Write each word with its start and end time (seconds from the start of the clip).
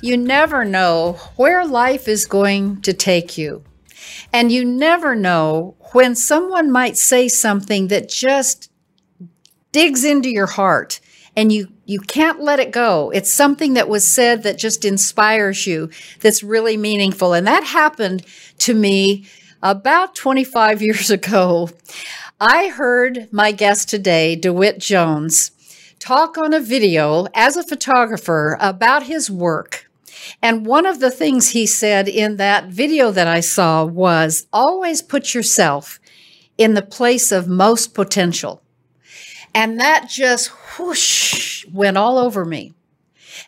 you 0.00 0.16
never 0.16 0.64
know 0.64 1.14
where 1.36 1.66
life 1.66 2.08
is 2.08 2.26
going 2.26 2.80
to 2.82 2.92
take 2.92 3.38
you. 3.38 3.64
And 4.32 4.52
you 4.52 4.64
never 4.64 5.14
know 5.14 5.76
when 5.92 6.14
someone 6.14 6.70
might 6.70 6.96
say 6.96 7.28
something 7.28 7.88
that 7.88 8.08
just 8.08 8.70
digs 9.72 10.04
into 10.04 10.30
your 10.30 10.46
heart 10.46 11.00
and 11.36 11.52
you 11.52 11.68
you 11.84 12.00
can't 12.00 12.40
let 12.40 12.58
it 12.58 12.72
go. 12.72 13.10
It's 13.10 13.30
something 13.30 13.74
that 13.74 13.88
was 13.88 14.04
said 14.04 14.42
that 14.42 14.58
just 14.58 14.84
inspires 14.84 15.68
you 15.68 15.90
that's 16.20 16.42
really 16.42 16.76
meaningful. 16.76 17.32
And 17.32 17.46
that 17.46 17.62
happened 17.62 18.24
to 18.58 18.74
me 18.74 19.26
about 19.62 20.16
25 20.16 20.82
years 20.88 21.10
ago. 21.10 21.70
I 22.40 22.68
heard 22.68 23.28
my 23.32 23.52
guest 23.52 23.88
today, 23.88 24.34
DeWitt 24.34 24.78
Jones, 24.78 25.52
talk 26.00 26.36
on 26.36 26.52
a 26.52 26.60
video 26.60 27.26
as 27.34 27.56
a 27.56 27.62
photographer 27.62 28.58
about 28.60 29.04
his 29.04 29.30
work 29.30 29.85
and 30.42 30.66
one 30.66 30.86
of 30.86 31.00
the 31.00 31.10
things 31.10 31.50
he 31.50 31.66
said 31.66 32.08
in 32.08 32.36
that 32.36 32.66
video 32.66 33.10
that 33.10 33.26
I 33.26 33.40
saw 33.40 33.84
was 33.84 34.46
always 34.52 35.02
put 35.02 35.34
yourself 35.34 35.98
in 36.58 36.74
the 36.74 36.82
place 36.82 37.32
of 37.32 37.48
most 37.48 37.94
potential. 37.94 38.62
And 39.54 39.80
that 39.80 40.08
just 40.08 40.48
whoosh 40.78 41.66
went 41.66 41.96
all 41.96 42.18
over 42.18 42.44
me. 42.44 42.74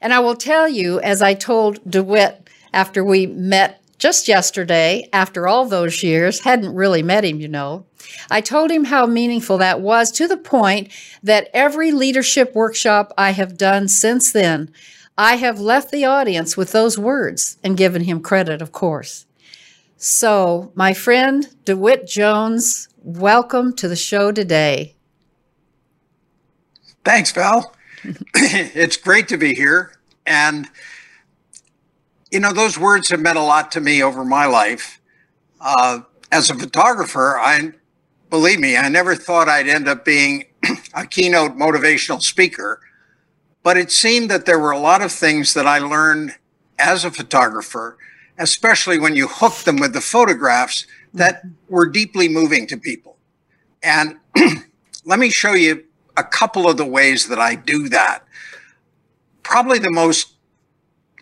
And 0.01 0.13
I 0.13 0.21
will 0.21 0.37
tell 0.37 0.69
you, 0.69 1.01
as 1.01 1.23
I 1.23 1.35
told 1.35 1.81
DeWitt 1.91 2.49
after 2.73 3.05
we 3.05 3.27
met 3.27 3.83
just 3.99 4.29
yesterday, 4.29 5.09
after 5.13 5.49
all 5.49 5.67
those 5.67 6.03
years, 6.03 6.41
hadn't 6.41 6.75
really 6.75 7.03
met 7.03 7.25
him, 7.25 7.41
you 7.41 7.49
know, 7.49 7.85
I 8.31 8.41
told 8.41 8.71
him 8.71 8.85
how 8.85 9.07
meaningful 9.07 9.59
that 9.59 9.81
was 9.81 10.11
to 10.13 10.29
the 10.29 10.37
point 10.37 10.93
that 11.23 11.51
every 11.53 11.91
leadership 11.91 12.55
workshop 12.55 13.13
I 13.19 13.33
have 13.33 13.59
done 13.59 13.89
since 13.89 14.33
then, 14.33 14.73
I 15.21 15.35
have 15.35 15.59
left 15.59 15.91
the 15.91 16.05
audience 16.05 16.57
with 16.57 16.71
those 16.71 16.97
words 16.97 17.57
and 17.65 17.77
given 17.77 18.05
him 18.05 18.21
credit, 18.21 18.63
of 18.63 18.71
course. 18.71 19.27
So, 19.97 20.71
my 20.77 20.95
friend 20.95 21.49
DeWitt 21.65 22.07
Jones, 22.07 22.89
welcome 23.03 23.75
to 23.79 23.89
the 23.89 23.97
show 23.97 24.31
today. 24.31 24.95
Thanks, 27.05 27.33
Val. 27.33 27.75
it's 28.35 28.97
great 28.97 29.27
to 29.27 29.37
be 29.37 29.55
here. 29.55 29.99
And, 30.25 30.69
you 32.31 32.39
know, 32.39 32.53
those 32.53 32.79
words 32.79 33.11
have 33.11 33.19
meant 33.19 33.39
a 33.39 33.43
lot 33.43 33.73
to 33.73 33.81
me 33.81 34.05
over 34.05 34.25
my 34.25 34.47
life. 34.47 35.01
Uh, 35.61 36.03
as 36.31 36.49
a 36.49 36.55
photographer, 36.55 37.37
I 37.41 37.73
believe 38.31 38.61
me, 38.61 38.77
I 38.77 38.89
never 38.89 39.17
thought 39.17 39.49
I'd 39.49 39.67
end 39.67 39.89
up 39.89 40.05
being 40.05 40.45
a 40.95 41.05
keynote 41.07 41.57
motivational 41.57 42.23
speaker. 42.23 42.83
But 43.63 43.77
it 43.77 43.91
seemed 43.91 44.31
that 44.31 44.47
there 44.47 44.59
were 44.59 44.71
a 44.71 44.79
lot 44.79 45.03
of 45.03 45.13
things 45.13 45.55
that 45.55 45.67
I 45.67 45.79
learned 45.79 46.35
as 46.79 47.05
a 47.05 47.11
photographer, 47.11 47.99
especially 48.39 48.99
when 48.99 49.17
you 49.17 49.29
hook 49.29 49.55
them 49.65 49.77
with 49.77 49.93
the 49.93 50.01
photographs 50.01 50.87
that 51.15 51.39
mm-hmm. 51.39 51.75
were 51.75 51.89
deeply 51.89 52.29
moving 52.29 52.67
to 52.69 52.77
people. 52.77 53.17
And 53.83 54.17
let 55.05 55.19
me 55.19 55.31
show 55.31 55.53
you 55.53 55.85
a 56.17 56.25
couple 56.25 56.69
of 56.69 56.77
the 56.77 56.85
ways 56.85 57.29
that 57.29 57.39
I 57.39 57.55
do 57.55 57.89
that. 57.89 58.25
Probably 59.43 59.79
the 59.79 59.91
most 59.91 60.35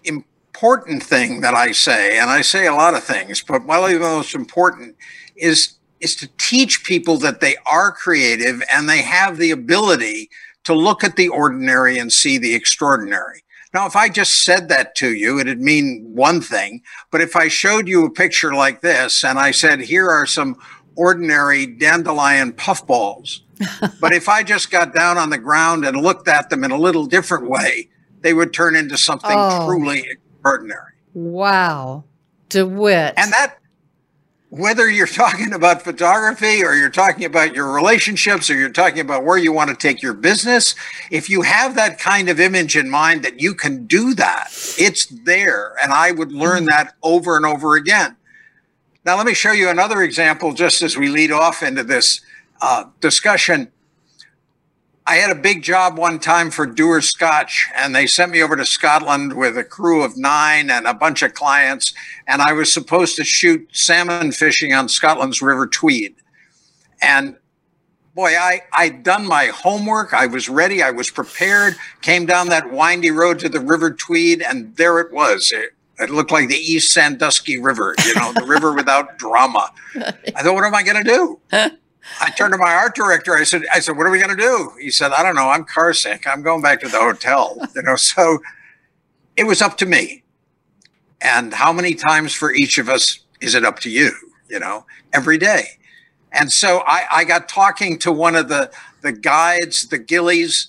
important 0.04 1.02
thing 1.02 1.42
that 1.42 1.54
I 1.54 1.72
say, 1.72 2.18
and 2.18 2.30
I 2.30 2.40
say 2.40 2.66
a 2.66 2.74
lot 2.74 2.94
of 2.94 3.04
things, 3.04 3.42
but 3.42 3.66
probably 3.66 3.94
the 3.94 4.00
most 4.00 4.34
important 4.34 4.96
is 5.36 5.74
is 5.98 6.14
to 6.14 6.28
teach 6.36 6.84
people 6.84 7.16
that 7.16 7.40
they 7.40 7.56
are 7.64 7.90
creative 7.90 8.62
and 8.70 8.86
they 8.86 9.00
have 9.00 9.38
the 9.38 9.50
ability 9.50 10.28
to 10.66 10.74
look 10.74 11.04
at 11.04 11.16
the 11.16 11.28
ordinary 11.28 11.96
and 11.96 12.12
see 12.12 12.38
the 12.38 12.54
extraordinary. 12.54 13.44
Now, 13.72 13.86
if 13.86 13.94
I 13.94 14.08
just 14.08 14.42
said 14.42 14.68
that 14.68 14.96
to 14.96 15.14
you, 15.14 15.38
it'd 15.38 15.60
mean 15.60 16.10
one 16.12 16.40
thing. 16.40 16.82
But 17.12 17.20
if 17.20 17.36
I 17.36 17.46
showed 17.46 17.86
you 17.86 18.04
a 18.04 18.10
picture 18.10 18.52
like 18.52 18.80
this 18.80 19.22
and 19.22 19.38
I 19.38 19.52
said, 19.52 19.80
here 19.80 20.08
are 20.08 20.26
some 20.26 20.56
ordinary 20.96 21.66
dandelion 21.66 22.52
puffballs, 22.52 23.42
but 24.00 24.12
if 24.12 24.28
I 24.28 24.42
just 24.42 24.72
got 24.72 24.92
down 24.92 25.18
on 25.18 25.30
the 25.30 25.38
ground 25.38 25.84
and 25.84 26.00
looked 26.00 26.26
at 26.26 26.50
them 26.50 26.64
in 26.64 26.72
a 26.72 26.78
little 26.78 27.06
different 27.06 27.48
way, 27.48 27.88
they 28.22 28.34
would 28.34 28.52
turn 28.52 28.74
into 28.74 28.96
something 28.96 29.30
oh. 29.32 29.66
truly 29.66 30.04
extraordinary. 30.10 30.94
Wow. 31.14 32.04
DeWitt. 32.48 33.14
And 33.16 33.32
that 33.32 33.58
whether 34.48 34.88
you're 34.88 35.06
talking 35.06 35.52
about 35.52 35.82
photography 35.82 36.62
or 36.62 36.74
you're 36.74 36.88
talking 36.88 37.24
about 37.24 37.54
your 37.54 37.72
relationships 37.72 38.48
or 38.48 38.54
you're 38.54 38.70
talking 38.70 39.00
about 39.00 39.24
where 39.24 39.38
you 39.38 39.52
want 39.52 39.70
to 39.70 39.76
take 39.76 40.02
your 40.02 40.14
business, 40.14 40.74
if 41.10 41.28
you 41.28 41.42
have 41.42 41.74
that 41.74 41.98
kind 41.98 42.28
of 42.28 42.38
image 42.38 42.76
in 42.76 42.88
mind 42.88 43.22
that 43.24 43.40
you 43.40 43.54
can 43.54 43.86
do 43.86 44.14
that, 44.14 44.48
it's 44.78 45.06
there. 45.06 45.74
And 45.82 45.92
I 45.92 46.12
would 46.12 46.32
learn 46.32 46.58
mm-hmm. 46.58 46.66
that 46.66 46.94
over 47.02 47.36
and 47.36 47.44
over 47.44 47.74
again. 47.74 48.16
Now, 49.04 49.16
let 49.16 49.26
me 49.26 49.34
show 49.34 49.52
you 49.52 49.68
another 49.68 50.02
example 50.02 50.52
just 50.52 50.82
as 50.82 50.96
we 50.96 51.08
lead 51.08 51.30
off 51.30 51.62
into 51.62 51.84
this 51.84 52.20
uh, 52.60 52.84
discussion. 53.00 53.70
I 55.08 55.16
had 55.16 55.30
a 55.30 55.40
big 55.40 55.62
job 55.62 55.96
one 55.96 56.18
time 56.18 56.50
for 56.50 56.66
Dewar's 56.66 57.08
Scotch, 57.08 57.68
and 57.76 57.94
they 57.94 58.08
sent 58.08 58.32
me 58.32 58.42
over 58.42 58.56
to 58.56 58.66
Scotland 58.66 59.34
with 59.34 59.56
a 59.56 59.62
crew 59.62 60.02
of 60.02 60.16
nine 60.16 60.68
and 60.68 60.84
a 60.84 60.94
bunch 60.94 61.22
of 61.22 61.32
clients. 61.32 61.94
And 62.26 62.42
I 62.42 62.52
was 62.52 62.72
supposed 62.72 63.14
to 63.16 63.24
shoot 63.24 63.68
salmon 63.72 64.32
fishing 64.32 64.74
on 64.74 64.88
Scotland's 64.88 65.40
River 65.40 65.68
Tweed. 65.68 66.16
And 67.00 67.36
boy, 68.16 68.30
I, 68.36 68.62
I'd 68.72 69.04
done 69.04 69.26
my 69.28 69.46
homework. 69.46 70.12
I 70.12 70.26
was 70.26 70.48
ready. 70.48 70.82
I 70.82 70.90
was 70.90 71.08
prepared. 71.08 71.76
Came 72.02 72.26
down 72.26 72.48
that 72.48 72.72
windy 72.72 73.12
road 73.12 73.38
to 73.40 73.48
the 73.48 73.60
River 73.60 73.92
Tweed, 73.92 74.42
and 74.42 74.74
there 74.76 74.98
it 74.98 75.12
was. 75.12 75.52
It, 75.52 75.70
it 76.00 76.10
looked 76.10 76.32
like 76.32 76.48
the 76.48 76.56
East 76.56 76.92
Sandusky 76.92 77.58
River, 77.58 77.94
you 78.04 78.14
know, 78.16 78.32
the 78.32 78.44
river 78.44 78.74
without 78.74 79.18
drama. 79.18 79.70
I 79.94 80.42
thought, 80.42 80.54
what 80.54 80.64
am 80.64 80.74
I 80.74 80.82
going 80.82 81.02
to 81.02 81.08
do? 81.08 81.40
I 82.20 82.30
turned 82.30 82.52
to 82.52 82.58
my 82.58 82.72
art 82.72 82.94
director. 82.94 83.36
I 83.36 83.44
said, 83.44 83.62
I 83.72 83.80
said, 83.80 83.96
what 83.96 84.06
are 84.06 84.10
we 84.10 84.18
going 84.18 84.36
to 84.36 84.42
do? 84.42 84.72
He 84.80 84.90
said, 84.90 85.12
I 85.12 85.22
don't 85.22 85.34
know. 85.34 85.48
I'm 85.48 85.64
car 85.64 85.92
sick. 85.92 86.26
I'm 86.26 86.42
going 86.42 86.62
back 86.62 86.80
to 86.80 86.88
the 86.88 86.98
hotel. 86.98 87.58
You 87.74 87.82
know, 87.82 87.96
so 87.96 88.38
it 89.36 89.44
was 89.44 89.60
up 89.60 89.76
to 89.78 89.86
me. 89.86 90.22
And 91.20 91.52
how 91.52 91.72
many 91.72 91.94
times 91.94 92.32
for 92.32 92.52
each 92.52 92.78
of 92.78 92.88
us 92.88 93.20
is 93.40 93.54
it 93.54 93.64
up 93.64 93.80
to 93.80 93.90
you? 93.90 94.12
You 94.48 94.60
know, 94.60 94.86
every 95.12 95.36
day. 95.36 95.78
And 96.32 96.50
so 96.52 96.82
I, 96.86 97.04
I 97.10 97.24
got 97.24 97.48
talking 97.48 97.98
to 98.00 98.12
one 98.12 98.34
of 98.34 98.48
the 98.48 98.70
the 99.02 99.12
guides, 99.12 99.88
the 99.88 99.98
gillies, 99.98 100.68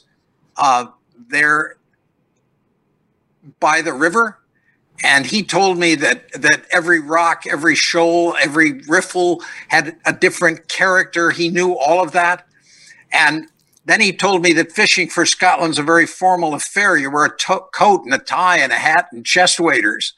uh, 0.57 0.87
there 1.29 1.77
by 3.59 3.81
the 3.81 3.93
river, 3.93 4.39
and 5.03 5.25
he 5.25 5.43
told 5.43 5.77
me 5.77 5.95
that 5.95 6.31
that 6.41 6.65
every 6.71 6.99
rock, 6.99 7.43
every 7.47 7.75
shoal, 7.75 8.35
every 8.39 8.81
riffle 8.87 9.41
had 9.67 9.97
a 10.05 10.13
different 10.13 10.67
character. 10.67 11.31
He 11.31 11.49
knew 11.49 11.73
all 11.77 12.03
of 12.03 12.11
that, 12.13 12.47
and 13.11 13.47
then 13.85 14.01
he 14.01 14.11
told 14.11 14.41
me 14.41 14.53
that 14.53 14.71
fishing 14.71 15.09
for 15.09 15.25
Scotland's 15.25 15.79
a 15.79 15.83
very 15.83 16.05
formal 16.05 16.53
affair. 16.53 16.97
You 16.97 17.11
wear 17.11 17.25
a 17.25 17.37
to- 17.37 17.65
coat 17.73 18.03
and 18.05 18.13
a 18.13 18.17
tie 18.19 18.57
and 18.57 18.71
a 18.71 18.77
hat 18.77 19.07
and 19.11 19.25
chest 19.25 19.59
waders. 19.59 20.13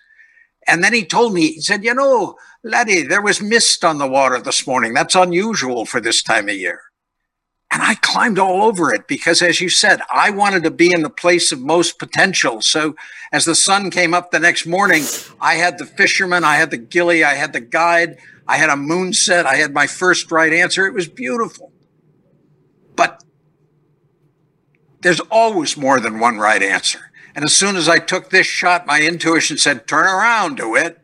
And 0.68 0.84
then 0.84 0.94
he 0.94 1.06
told 1.06 1.34
me, 1.34 1.54
he 1.54 1.62
said, 1.62 1.84
"You 1.84 1.94
know, 1.94 2.36
laddie, 2.64 3.04
there 3.04 3.22
was 3.22 3.42
mist 3.42 3.86
on 3.86 3.98
the 3.98 4.08
water 4.08 4.40
this 4.40 4.68
morning. 4.68 4.94
That's 4.94 5.16
unusual 5.16 5.86
for 5.86 6.02
this 6.02 6.24
time 6.24 6.50
of 6.50 6.56
year." 6.56 6.82
And 7.72 7.84
I 7.84 7.96
climbed 7.96 8.40
all 8.40 8.64
over 8.64 8.94
it 8.94 9.08
because, 9.08 9.42
as 9.42 9.62
you 9.62 9.70
said, 9.70 10.02
I 10.12 10.32
wanted 10.32 10.64
to 10.64 10.72
be 10.72 10.92
in 10.92 11.04
the 11.04 11.10
place 11.10 11.52
of 11.52 11.62
most 11.62 12.00
potential. 12.00 12.62
So, 12.62 12.96
as 13.32 13.46
the 13.46 13.54
sun 13.54 13.92
came 13.92 14.14
up 14.14 14.32
the 14.32 14.40
next 14.40 14.66
morning, 14.66 15.04
I 15.40 15.56
had 15.56 15.78
the 15.78 15.86
fisherman, 15.86 16.44
I 16.44 16.56
had 16.56 16.72
the 16.72 16.78
gilly, 16.78 17.24
I 17.24 17.36
had 17.36 17.54
the 17.54 17.60
guide, 17.60 18.18
I 18.48 18.58
had 18.58 18.72
a 18.72 18.76
moon 18.76 19.14
set, 19.14 19.46
I 19.46 19.56
had 19.56 19.72
my 19.72 19.86
first 19.86 20.32
right 20.32 20.52
answer. 20.52 20.88
It 20.88 20.96
was 20.96 21.08
beautiful. 21.08 21.72
But 22.96 23.24
there's 25.02 25.20
always 25.20 25.78
more 25.78 26.00
than 26.00 26.20
one 26.20 26.40
right 26.40 26.64
answer. 26.64 27.12
And 27.36 27.46
as 27.46 27.56
soon 27.56 27.76
as 27.76 27.88
I 27.88 28.00
took 28.00 28.32
this 28.32 28.48
shot, 28.48 28.88
my 28.88 29.02
intuition 29.02 29.58
said, 29.58 29.88
turn 29.88 30.06
around, 30.06 30.58
DeWitt. 30.58 31.00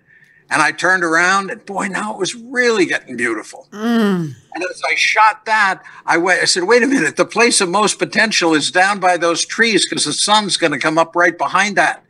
And 0.50 0.62
I 0.62 0.72
turned 0.72 1.04
around, 1.04 1.50
and 1.50 1.66
boy, 1.66 1.88
now 1.88 2.14
it 2.14 2.20
was 2.20 2.36
really 2.36 2.86
getting 2.86 3.18
beautiful. 3.18 3.68
Mm. 3.72 4.36
And 4.54 4.64
as 4.64 4.82
I 4.90 4.96
shot 4.96 5.46
that, 5.46 5.84
I 6.06 6.18
went. 6.18 6.42
I 6.42 6.46
said, 6.46 6.64
"Wait 6.64 6.84
a 6.84 6.88
minute! 6.88 7.16
The 7.18 7.26
place 7.26 7.62
of 7.62 7.70
most 7.70 7.98
potential 7.98 8.54
is 8.54 8.70
down 8.70 9.00
by 9.00 9.18
those 9.18 9.44
trees 9.44 9.88
because 9.88 10.06
the 10.06 10.14
sun's 10.14 10.56
going 10.58 10.72
to 10.72 10.80
come 10.80 10.98
up 10.98 11.16
right 11.16 11.36
behind 11.38 11.76
that." 11.78 12.06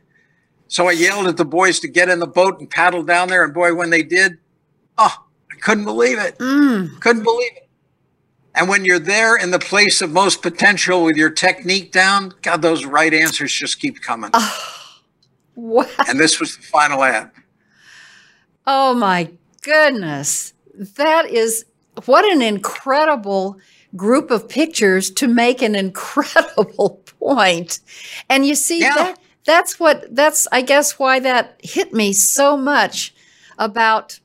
So 0.68 0.88
I 0.88 0.92
yelled 0.92 1.28
at 1.28 1.38
the 1.38 1.44
boys 1.44 1.80
to 1.80 1.88
get 1.88 2.08
in 2.08 2.18
the 2.18 2.26
boat 2.26 2.60
and 2.60 2.68
paddle 2.68 3.02
down 3.02 3.28
there. 3.28 3.42
And 3.44 3.54
boy, 3.54 3.74
when 3.74 3.90
they 3.90 4.02
did, 4.02 4.38
oh, 4.98 5.24
I 5.50 5.54
couldn't 5.56 5.84
believe 5.84 6.18
it. 6.18 6.36
Mm. 6.38 7.00
Couldn't 7.00 7.22
believe 7.22 7.52
it. 7.56 7.68
And 8.54 8.68
when 8.68 8.84
you're 8.84 8.98
there 8.98 9.36
in 9.36 9.50
the 9.50 9.58
place 9.58 10.00
of 10.00 10.10
most 10.10 10.42
potential 10.42 11.04
with 11.04 11.16
your 11.16 11.30
technique 11.30 11.92
down, 11.92 12.34
God, 12.42 12.62
those 12.62 12.84
right 12.84 13.12
answers 13.12 13.52
just 13.52 13.80
keep 13.80 14.00
coming. 14.00 14.30
Wow. 15.54 15.86
And 16.08 16.18
this 16.18 16.40
was 16.40 16.56
the 16.56 16.62
final 16.62 17.04
ad. 17.04 17.30
Oh 18.66 18.94
my 18.94 19.30
goodness. 19.62 20.52
That 20.74 21.26
is 21.30 21.64
what 22.04 22.24
an 22.24 22.42
incredible 22.42 23.58
group 23.94 24.30
of 24.30 24.48
pictures 24.48 25.10
to 25.12 25.28
make 25.28 25.62
an 25.62 25.74
incredible 25.84 27.02
point. 27.20 27.80
And 28.28 28.46
you 28.46 28.54
see 28.54 28.80
Yeah. 28.80 28.94
that 28.94 29.18
that's 29.44 29.78
what 29.78 30.14
that's 30.14 30.48
I 30.50 30.60
guess 30.62 30.98
why 30.98 31.20
that 31.20 31.60
hit 31.62 31.92
me 31.92 32.12
so 32.12 32.56
much 32.56 33.14
about 33.58 34.18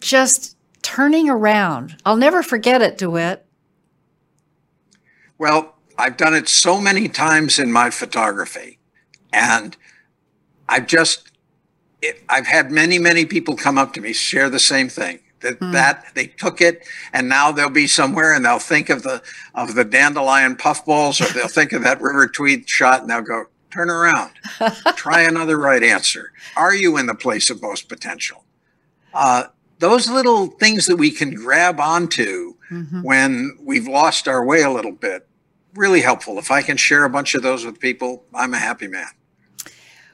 just 0.00 0.56
turning 0.82 1.28
around. 1.30 1.96
I'll 2.04 2.16
never 2.16 2.42
forget 2.42 2.82
it, 2.82 2.98
DeWitt. 2.98 3.46
Well, 5.38 5.74
I've 5.96 6.16
done 6.16 6.34
it 6.34 6.48
so 6.48 6.80
many 6.80 7.08
times 7.08 7.58
in 7.58 7.72
my 7.72 7.90
photography, 7.90 8.78
and 9.32 9.76
I've 10.68 10.86
just, 10.86 11.30
it, 12.02 12.22
I've 12.28 12.46
had 12.46 12.70
many, 12.70 12.98
many 12.98 13.24
people 13.24 13.56
come 13.56 13.78
up 13.78 13.92
to 13.94 14.00
me 14.00 14.12
share 14.12 14.48
the 14.48 14.58
same 14.58 14.88
thing 14.88 15.20
that 15.40 15.58
that 15.72 16.04
they 16.14 16.26
took 16.26 16.60
it, 16.60 16.86
and 17.12 17.28
now 17.28 17.50
they'll 17.50 17.70
be 17.70 17.86
somewhere 17.86 18.34
and 18.34 18.44
they'll 18.44 18.58
think 18.58 18.90
of 18.90 19.02
the 19.02 19.22
of 19.54 19.74
the 19.74 19.84
dandelion 19.84 20.56
puffballs, 20.56 21.20
or 21.20 21.32
they'll 21.32 21.48
think 21.48 21.72
of 21.72 21.82
that 21.82 22.00
river 22.00 22.26
tweed 22.26 22.68
shot, 22.68 23.00
and 23.00 23.10
they'll 23.10 23.22
go, 23.22 23.46
turn 23.70 23.90
around, 23.90 24.32
try 24.96 25.22
another 25.22 25.58
right 25.58 25.82
answer. 25.82 26.32
Are 26.56 26.74
you 26.74 26.96
in 26.96 27.06
the 27.06 27.14
place 27.14 27.50
of 27.50 27.62
most 27.62 27.88
potential? 27.88 28.44
Uh, 29.14 29.44
those 29.78 30.10
little 30.10 30.48
things 30.48 30.86
that 30.86 30.96
we 30.96 31.10
can 31.10 31.34
grab 31.34 31.80
onto 31.80 32.54
when 33.02 33.56
we've 33.62 33.88
lost 33.88 34.28
our 34.28 34.44
way 34.44 34.62
a 34.62 34.70
little 34.70 34.92
bit 34.92 35.26
really 35.74 36.00
helpful. 36.02 36.38
If 36.38 36.50
i 36.50 36.62
can 36.62 36.76
share 36.76 37.04
a 37.04 37.10
bunch 37.10 37.34
of 37.34 37.42
those 37.42 37.64
with 37.64 37.80
people 37.80 38.24
i'm 38.34 38.54
a 38.54 38.58
happy 38.58 38.88
man 38.88 39.06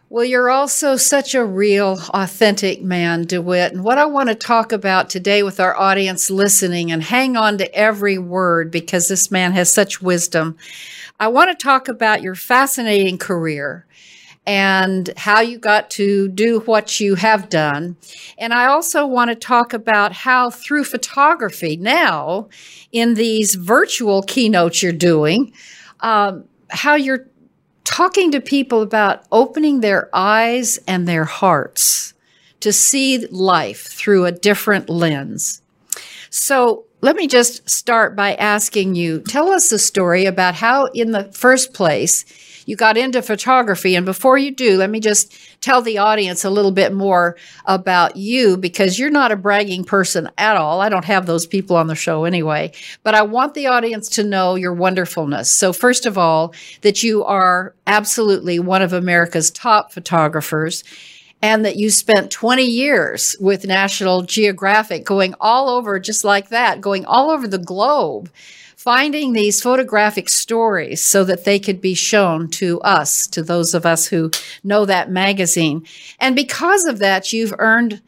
Well, 0.08 0.25
you're 0.25 0.50
also 0.50 0.97
such 0.97 1.35
a 1.35 1.44
real, 1.44 1.99
authentic 2.11 2.81
man, 2.81 3.25
DeWitt. 3.25 3.73
And 3.73 3.82
what 3.82 3.99
I 3.99 4.05
want 4.05 4.29
to 4.29 4.37
talk 4.37 4.70
about 4.70 5.11
today 5.11 5.43
with 5.43 5.58
our 5.58 5.76
audience 5.76 6.31
listening 6.31 6.93
and 6.93 7.03
hang 7.03 7.37
on 7.37 7.58
to 7.58 7.75
every 7.75 8.17
word 8.17 8.70
because 8.70 9.08
this 9.08 9.32
man 9.32 9.50
has 9.53 9.73
such 9.73 10.00
wisdom. 10.00 10.56
I 11.19 11.26
want 11.26 11.50
to 11.50 11.61
talk 11.61 11.88
about 11.88 12.23
your 12.23 12.37
fascinating 12.37 13.19
career 13.19 13.85
and 14.47 15.11
how 15.17 15.41
you 15.41 15.58
got 15.58 15.91
to 15.91 16.29
do 16.29 16.61
what 16.61 17.00
you 17.00 17.17
have 17.17 17.49
done. 17.49 17.97
And 18.38 18.55
I 18.55 18.67
also 18.67 19.05
want 19.08 19.31
to 19.31 19.35
talk 19.35 19.73
about 19.73 20.12
how, 20.12 20.50
through 20.50 20.85
photography 20.85 21.76
now, 21.76 22.49
in 22.93 23.14
these 23.14 23.56
virtual 23.56 24.23
keynotes 24.23 24.85
you're 24.85 24.93
doing, 24.93 25.53
um, 25.99 26.44
how 26.70 26.94
you're 26.94 27.26
talking 27.86 28.32
to 28.32 28.40
people 28.40 28.82
about 28.82 29.24
opening 29.32 29.80
their 29.80 30.10
eyes 30.12 30.78
and 30.86 31.08
their 31.08 31.24
hearts 31.24 32.12
to 32.60 32.72
see 32.72 33.26
life 33.28 33.86
through 33.86 34.26
a 34.26 34.32
different 34.32 34.90
lens. 34.90 35.62
So 36.28 36.84
let 37.00 37.16
me 37.16 37.28
just 37.28 37.70
start 37.70 38.16
by 38.16 38.34
asking 38.34 38.96
you 38.96 39.20
tell 39.20 39.50
us 39.50 39.70
the 39.70 39.78
story 39.78 40.26
about 40.26 40.56
how, 40.56 40.86
in 40.86 41.12
the 41.12 41.24
first 41.32 41.72
place, 41.72 42.24
you 42.66 42.76
got 42.76 42.98
into 42.98 43.22
photography. 43.22 43.94
And 43.94 44.04
before 44.04 44.36
you 44.36 44.54
do, 44.54 44.76
let 44.76 44.90
me 44.90 45.00
just 45.00 45.32
tell 45.62 45.80
the 45.80 45.98
audience 45.98 46.44
a 46.44 46.50
little 46.50 46.72
bit 46.72 46.92
more 46.92 47.36
about 47.64 48.16
you 48.16 48.56
because 48.56 48.98
you're 48.98 49.08
not 49.08 49.32
a 49.32 49.36
bragging 49.36 49.84
person 49.84 50.28
at 50.36 50.56
all. 50.56 50.82
I 50.82 50.90
don't 50.90 51.04
have 51.06 51.24
those 51.24 51.46
people 51.46 51.76
on 51.76 51.86
the 51.86 51.94
show 51.94 52.24
anyway, 52.24 52.72
but 53.02 53.14
I 53.14 53.22
want 53.22 53.54
the 53.54 53.68
audience 53.68 54.08
to 54.10 54.24
know 54.24 54.56
your 54.56 54.74
wonderfulness. 54.74 55.50
So, 55.50 55.72
first 55.72 56.04
of 56.04 56.18
all, 56.18 56.52
that 56.82 57.02
you 57.02 57.24
are 57.24 57.74
absolutely 57.86 58.58
one 58.58 58.82
of 58.82 58.92
America's 58.92 59.50
top 59.50 59.92
photographers 59.92 60.84
and 61.42 61.64
that 61.64 61.76
you 61.76 61.90
spent 61.90 62.30
20 62.30 62.64
years 62.64 63.36
with 63.38 63.66
National 63.66 64.22
Geographic 64.22 65.04
going 65.04 65.34
all 65.40 65.69
over 65.69 66.00
just 66.00 66.24
like 66.24 66.48
that, 66.48 66.80
going 66.80 67.04
all 67.04 67.30
over 67.30 67.46
the 67.46 67.58
globe, 67.58 68.30
finding 68.86 69.32
these 69.32 69.60
photographic 69.60 70.28
stories 70.28 71.02
so 71.02 71.24
that 71.24 71.44
they 71.44 71.58
could 71.58 71.80
be 71.80 71.92
shown 71.92 72.48
to 72.48 72.80
us, 72.82 73.26
to 73.26 73.42
those 73.42 73.74
of 73.74 73.84
us 73.84 74.06
who 74.06 74.30
know 74.62 74.84
that 74.84 75.10
magazine. 75.10 75.84
And 76.20 76.36
because 76.36 76.84
of 76.84 77.00
that, 77.00 77.32
you've 77.32 77.52
earned 77.58 78.00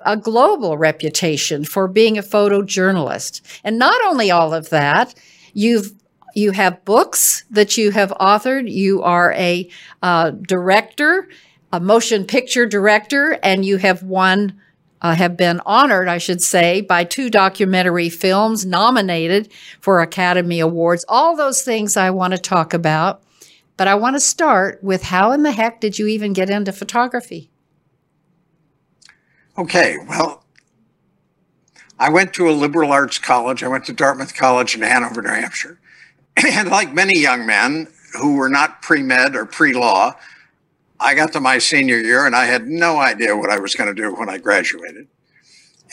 a 0.00 0.16
global 0.16 0.76
reputation 0.76 1.64
for 1.64 1.86
being 1.86 2.18
a 2.18 2.24
photojournalist. 2.24 3.40
And 3.62 3.78
not 3.78 4.04
only 4.04 4.32
all 4.32 4.52
of 4.52 4.70
that, 4.70 5.14
you've 5.54 5.92
you 6.34 6.50
have 6.50 6.84
books 6.84 7.44
that 7.50 7.78
you 7.78 7.92
have 7.92 8.10
authored. 8.20 8.68
You 8.68 9.04
are 9.04 9.32
a 9.34 9.70
uh, 10.02 10.30
director, 10.30 11.28
a 11.72 11.78
motion 11.78 12.24
picture 12.24 12.66
director, 12.66 13.38
and 13.44 13.64
you 13.64 13.76
have 13.76 14.02
won, 14.02 14.60
uh, 15.06 15.14
have 15.14 15.36
been 15.36 15.60
honored, 15.64 16.08
I 16.08 16.18
should 16.18 16.42
say, 16.42 16.80
by 16.80 17.04
two 17.04 17.30
documentary 17.30 18.08
films 18.08 18.66
nominated 18.66 19.52
for 19.80 20.00
Academy 20.00 20.58
Awards. 20.58 21.04
All 21.08 21.36
those 21.36 21.62
things 21.62 21.96
I 21.96 22.10
want 22.10 22.32
to 22.32 22.38
talk 22.38 22.74
about. 22.74 23.22
But 23.76 23.88
I 23.88 23.94
want 23.94 24.16
to 24.16 24.20
start 24.20 24.82
with 24.82 25.04
how 25.04 25.30
in 25.32 25.42
the 25.42 25.52
heck 25.52 25.80
did 25.80 25.98
you 25.98 26.06
even 26.06 26.32
get 26.32 26.50
into 26.50 26.72
photography? 26.72 27.50
okay 29.58 29.96
well 30.08 30.44
i 31.98 32.10
went 32.10 32.34
to 32.34 32.48
a 32.48 32.52
liberal 32.52 32.92
arts 32.92 33.18
college 33.18 33.62
i 33.62 33.68
went 33.68 33.84
to 33.84 33.92
dartmouth 33.92 34.34
college 34.34 34.74
in 34.74 34.82
hanover 34.82 35.22
new 35.22 35.28
hampshire 35.28 35.78
and 36.46 36.68
like 36.68 36.92
many 36.92 37.18
young 37.18 37.46
men 37.46 37.88
who 38.20 38.36
were 38.36 38.50
not 38.50 38.82
pre-med 38.82 39.34
or 39.34 39.46
pre-law 39.46 40.14
i 41.00 41.14
got 41.14 41.32
to 41.32 41.40
my 41.40 41.58
senior 41.58 41.98
year 41.98 42.26
and 42.26 42.34
i 42.34 42.44
had 42.44 42.66
no 42.66 42.98
idea 42.98 43.36
what 43.36 43.50
i 43.50 43.58
was 43.58 43.74
going 43.74 43.92
to 43.94 44.02
do 44.02 44.14
when 44.14 44.28
i 44.28 44.38
graduated. 44.38 45.08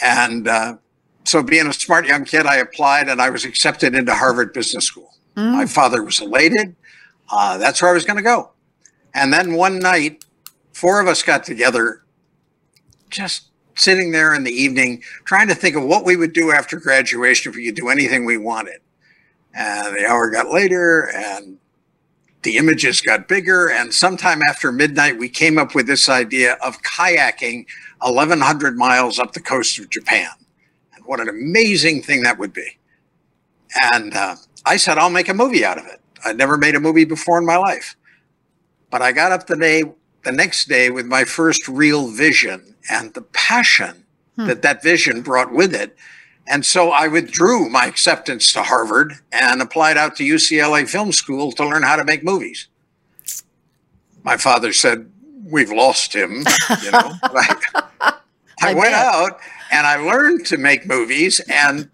And 0.02 0.48
uh, 0.48 0.78
so 1.24 1.44
being 1.44 1.68
a 1.68 1.74
smart 1.74 2.06
young 2.06 2.26
kid 2.26 2.46
i 2.46 2.58
applied 2.58 3.08
and 3.10 3.22
i 3.22 3.30
was 3.30 3.46
accepted 3.46 3.96
into 3.96 4.14
harvard 4.14 4.54
business 4.54 4.86
school. 4.86 5.14
My 5.36 5.66
father 5.66 6.04
was 6.04 6.22
elated. 6.22 6.76
Uh, 7.30 7.58
that's 7.58 7.82
where 7.82 7.92
i 7.92 7.94
was 7.94 8.06
going 8.06 8.18
to 8.18 8.24
go. 8.24 8.52
And 9.14 9.32
then 9.32 9.54
one 9.54 9.80
night 9.80 10.26
four 10.72 11.00
of 11.00 11.08
us 11.08 11.24
got 11.24 11.44
together 11.44 12.04
just 13.10 13.50
sitting 13.76 14.12
there 14.12 14.34
in 14.34 14.44
the 14.44 14.52
evening 14.52 15.02
trying 15.26 15.48
to 15.48 15.56
think 15.56 15.76
of 15.76 15.84
what 15.84 16.06
we 16.06 16.16
would 16.16 16.34
do 16.34 16.52
after 16.52 16.80
graduation 16.80 17.50
if 17.52 17.56
we 17.56 17.66
could 17.66 17.76
do 17.76 17.90
anything 17.90 18.26
we 18.26 18.38
wanted. 18.38 18.80
And 19.54 19.96
the 19.96 20.06
hour 20.08 20.30
got 20.32 20.50
later 20.50 21.12
and 21.16 21.58
the 22.44 22.58
images 22.58 23.02
got 23.02 23.28
bigger 23.28 23.70
and 23.70 23.94
sometime 23.94 24.42
after 24.48 24.72
midnight 24.72 25.18
we 25.18 25.30
came 25.30 25.58
up 25.58 25.74
with 25.74 25.88
this 25.88 26.08
idea 26.10 26.54
of 26.64 26.82
kayaking 26.82 27.66
1100 28.00 28.78
miles 28.78 29.20
up 29.20 29.34
the 29.34 29.40
coast 29.40 29.80
of 29.80 29.90
japan. 29.90 30.30
And 30.96 31.06
what 31.06 31.20
an 31.20 31.30
amazing 31.30 32.02
thing 32.02 32.24
that 32.24 32.38
would 32.38 32.54
be. 32.54 32.78
And 33.94 34.14
uh, 34.14 34.36
i 34.66 34.78
said 34.78 34.98
i'll 34.98 35.10
make 35.10 35.30
a 35.30 35.34
movie 35.34 35.66
out 35.66 35.78
of 35.78 35.86
it. 35.86 36.02
I'd 36.26 36.38
never 36.38 36.58
made 36.58 36.76
a 36.76 36.80
movie 36.80 37.06
before 37.06 37.38
in 37.38 37.46
my 37.46 37.58
life. 37.58 37.96
But 38.90 39.02
i 39.02 39.12
got 39.12 39.32
up 39.32 39.48
the 39.48 39.58
day 39.58 39.84
the 40.24 40.32
next 40.32 40.70
day 40.70 40.90
with 40.90 41.06
my 41.06 41.26
first 41.26 41.68
real 41.68 42.08
vision 42.08 42.76
and 42.90 43.14
the 43.14 43.22
passion 43.22 44.06
that 44.38 44.62
that 44.64 44.82
vision 44.82 45.22
brought 45.22 45.52
with 45.52 45.76
it 45.76 45.96
and 46.48 46.66
so 46.66 46.90
I 46.90 47.08
withdrew 47.08 47.70
my 47.70 47.86
acceptance 47.86 48.52
to 48.54 48.64
Harvard 48.64 49.14
and 49.32 49.62
applied 49.62 49.98
out 49.98 50.18
to 50.18 50.24
UCLA 50.24 50.88
Film 50.88 51.12
School 51.12 51.52
to 51.54 51.66
learn 51.66 51.84
how 51.84 51.96
to 51.96 52.04
make 52.04 52.24
movies. 52.24 52.68
My 54.24 54.38
father 54.38 54.74
said, 54.74 55.10
We've 55.46 55.72
lost 55.72 56.14
him. 56.14 56.46
You 56.84 56.92
know, 56.92 57.12
I, 57.24 58.16
I 58.62 58.74
went 58.74 58.94
out 58.94 59.40
and 59.72 59.86
I 59.86 59.98
learned 59.98 60.46
to 60.48 60.58
make 60.58 60.88
movies. 60.88 61.42
And 61.50 61.90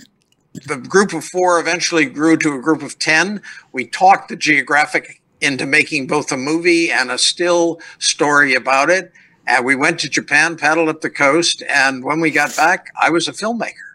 the 0.67 0.77
group 0.77 1.13
of 1.13 1.25
four 1.25 1.59
eventually 1.59 2.05
grew 2.05 2.37
to 2.37 2.53
a 2.53 2.61
group 2.61 2.83
of 2.83 2.99
10. 2.99 3.41
We 3.71 3.87
talked 3.87 4.29
the 4.29 4.35
Geographic 4.35 5.21
into 5.41 5.65
making 5.65 6.07
both 6.07 6.31
a 6.31 6.37
movie 6.37 6.91
and 6.91 7.09
a 7.09 7.17
still 7.17 7.79
story 7.97 8.53
about 8.53 8.91
it. 8.91 9.11
And 9.47 9.65
we 9.65 9.75
went 9.75 9.99
to 10.01 10.09
Japan, 10.09 10.55
paddled 10.55 10.89
up 10.89 11.01
the 11.01 11.09
coast. 11.09 11.63
And 11.67 12.03
when 12.03 12.19
we 12.19 12.29
got 12.29 12.55
back, 12.55 12.91
I 13.01 13.09
was 13.09 13.27
a 13.27 13.31
filmmaker 13.31 13.88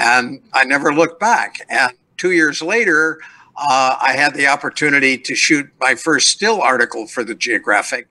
and 0.00 0.42
I 0.52 0.64
never 0.64 0.92
looked 0.92 1.20
back. 1.20 1.56
And 1.68 1.92
two 2.16 2.32
years 2.32 2.62
later, 2.62 3.20
uh, 3.56 3.96
I 4.00 4.12
had 4.12 4.34
the 4.34 4.46
opportunity 4.46 5.18
to 5.18 5.34
shoot 5.34 5.68
my 5.80 5.94
first 5.94 6.28
still 6.28 6.60
article 6.62 7.06
for 7.06 7.24
the 7.24 7.34
Geographic, 7.34 8.08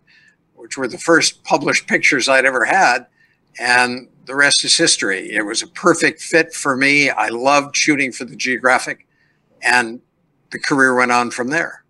which 0.56 0.78
were 0.78 0.88
the 0.88 0.98
first 0.98 1.44
published 1.44 1.88
pictures 1.88 2.28
I'd 2.28 2.46
ever 2.46 2.66
had. 2.66 3.08
And 3.60 4.10
the 4.26 4.36
rest 4.36 4.64
is 4.66 4.78
history. 4.78 5.32
It 5.32 5.46
was 5.46 5.62
a 5.62 5.68
perfect 5.68 6.22
fit 6.22 6.54
for 6.54 6.76
me. 6.76 7.10
I 7.10 7.30
loved 7.30 7.76
shooting 7.76 8.12
for 8.12 8.26
the 8.26 8.36
Geographic, 8.36 9.08
and 9.62 10.02
the 10.52 10.60
career 10.60 10.94
went 10.96 11.12
on 11.12 11.32
from 11.32 11.48
there. 11.48 11.84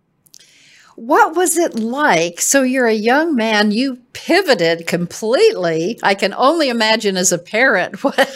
What 0.98 1.36
was 1.36 1.56
it 1.56 1.78
like? 1.78 2.40
So 2.40 2.64
you're 2.64 2.88
a 2.88 2.92
young 2.92 3.36
man, 3.36 3.70
you 3.70 4.00
pivoted 4.14 4.88
completely. 4.88 5.96
I 6.02 6.16
can 6.16 6.34
only 6.34 6.70
imagine 6.70 7.16
as 7.16 7.30
a 7.30 7.38
parent 7.38 8.02
what, 8.02 8.28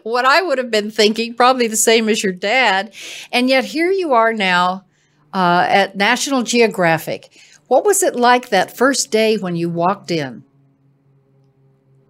what 0.02 0.24
I 0.24 0.40
would 0.40 0.56
have 0.56 0.70
been 0.70 0.90
thinking, 0.90 1.34
probably 1.34 1.66
the 1.66 1.76
same 1.76 2.08
as 2.08 2.24
your 2.24 2.32
dad. 2.32 2.94
And 3.30 3.50
yet 3.50 3.66
here 3.66 3.90
you 3.90 4.14
are 4.14 4.32
now 4.32 4.86
uh, 5.34 5.66
at 5.68 5.94
National 5.94 6.42
Geographic. 6.42 7.38
What 7.66 7.84
was 7.84 8.02
it 8.02 8.16
like 8.16 8.48
that 8.48 8.74
first 8.74 9.10
day 9.10 9.36
when 9.36 9.54
you 9.54 9.68
walked 9.68 10.10
in? 10.10 10.42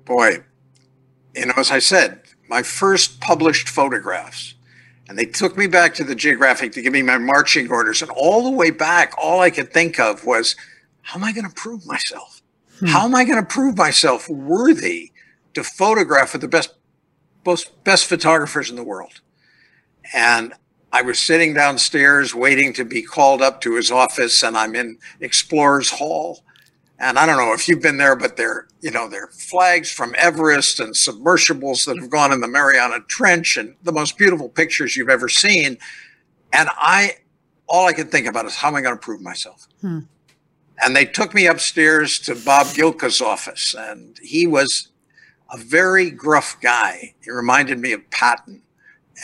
Boy, 0.04 0.44
you 1.35 1.47
know, 1.47 1.54
as 1.56 1.73
I 1.73 1.80
said, 1.80 2.20
my 2.49 2.62
first 2.62 3.20
published 3.20 3.68
photographs 3.68 4.54
and 5.11 5.19
they 5.19 5.25
took 5.25 5.59
me 5.59 5.67
back 5.67 5.93
to 5.95 6.05
the 6.05 6.14
geographic 6.14 6.71
to 6.71 6.83
give 6.83 6.93
me 6.93 7.02
my 7.02 7.19
marching 7.19 7.69
orders. 7.69 8.00
And 8.00 8.12
all 8.12 8.45
the 8.45 8.57
way 8.57 8.71
back, 8.71 9.12
all 9.19 9.40
I 9.40 9.50
could 9.50 9.73
think 9.73 9.99
of 9.99 10.25
was, 10.25 10.55
how 11.02 11.19
am 11.19 11.25
I 11.25 11.33
going 11.33 11.49
to 11.49 11.52
prove 11.52 11.85
myself? 11.85 12.40
Hmm. 12.79 12.87
How 12.87 13.07
am 13.07 13.17
I 13.17 13.25
going 13.25 13.40
to 13.40 13.45
prove 13.45 13.76
myself 13.76 14.29
worthy 14.29 15.11
to 15.55 15.64
photograph 15.64 16.33
with 16.33 16.43
the 16.43 16.49
best, 16.49 16.76
most 17.45 17.83
best 17.83 18.07
photographers 18.07 18.71
in 18.71 18.76
the 18.76 18.85
world? 18.85 19.21
And 20.14 20.55
I 20.93 21.02
was 21.02 21.19
sitting 21.19 21.55
downstairs 21.55 22.33
waiting 22.33 22.73
to 22.75 22.85
be 22.85 23.02
called 23.02 23.43
up 23.43 23.61
to 23.62 23.75
his 23.75 23.90
office, 23.90 24.45
and 24.45 24.57
I'm 24.57 24.76
in 24.76 24.99
Explorers 25.19 25.90
Hall. 25.90 26.45
And 27.00 27.19
I 27.19 27.25
don't 27.25 27.38
know 27.38 27.54
if 27.54 27.66
you've 27.66 27.80
been 27.80 27.97
there, 27.97 28.14
but 28.14 28.37
they're, 28.37 28.69
you 28.83 28.90
know, 28.90 29.09
they're 29.09 29.28
flags 29.28 29.90
from 29.90 30.14
Everest 30.19 30.80
and 30.80 30.95
submersibles 30.95 31.87
that 31.87 31.99
have 31.99 32.11
gone 32.11 32.30
in 32.30 32.42
the 32.42 32.49
Mariana 32.49 33.00
Trench 33.09 33.57
and 33.57 33.75
the 33.83 33.92
most 33.92 34.19
beautiful 34.19 34.50
pictures 34.50 34.97
you've 34.97 35.09
ever 35.09 35.28
seen. 35.28 35.78
And 36.52 36.69
I, 36.76 37.16
all 37.66 37.87
I 37.87 37.95
could 37.95 38.11
think 38.11 38.26
about 38.26 38.45
is 38.45 38.54
how 38.54 38.69
am 38.69 38.75
I 38.75 38.83
going 38.83 38.95
to 38.95 39.00
prove 39.00 39.23
myself? 39.23 39.66
Hmm. 39.80 40.00
And 40.85 40.95
they 40.95 41.07
took 41.07 41.33
me 41.33 41.47
upstairs 41.47 42.19
to 42.21 42.35
Bob 42.35 42.66
Gilka's 42.69 43.21
office, 43.21 43.75
and 43.76 44.19
he 44.23 44.47
was 44.47 44.88
a 45.50 45.57
very 45.57 46.11
gruff 46.11 46.59
guy. 46.61 47.14
He 47.23 47.30
reminded 47.30 47.78
me 47.78 47.92
of 47.92 48.09
Patton. 48.11 48.62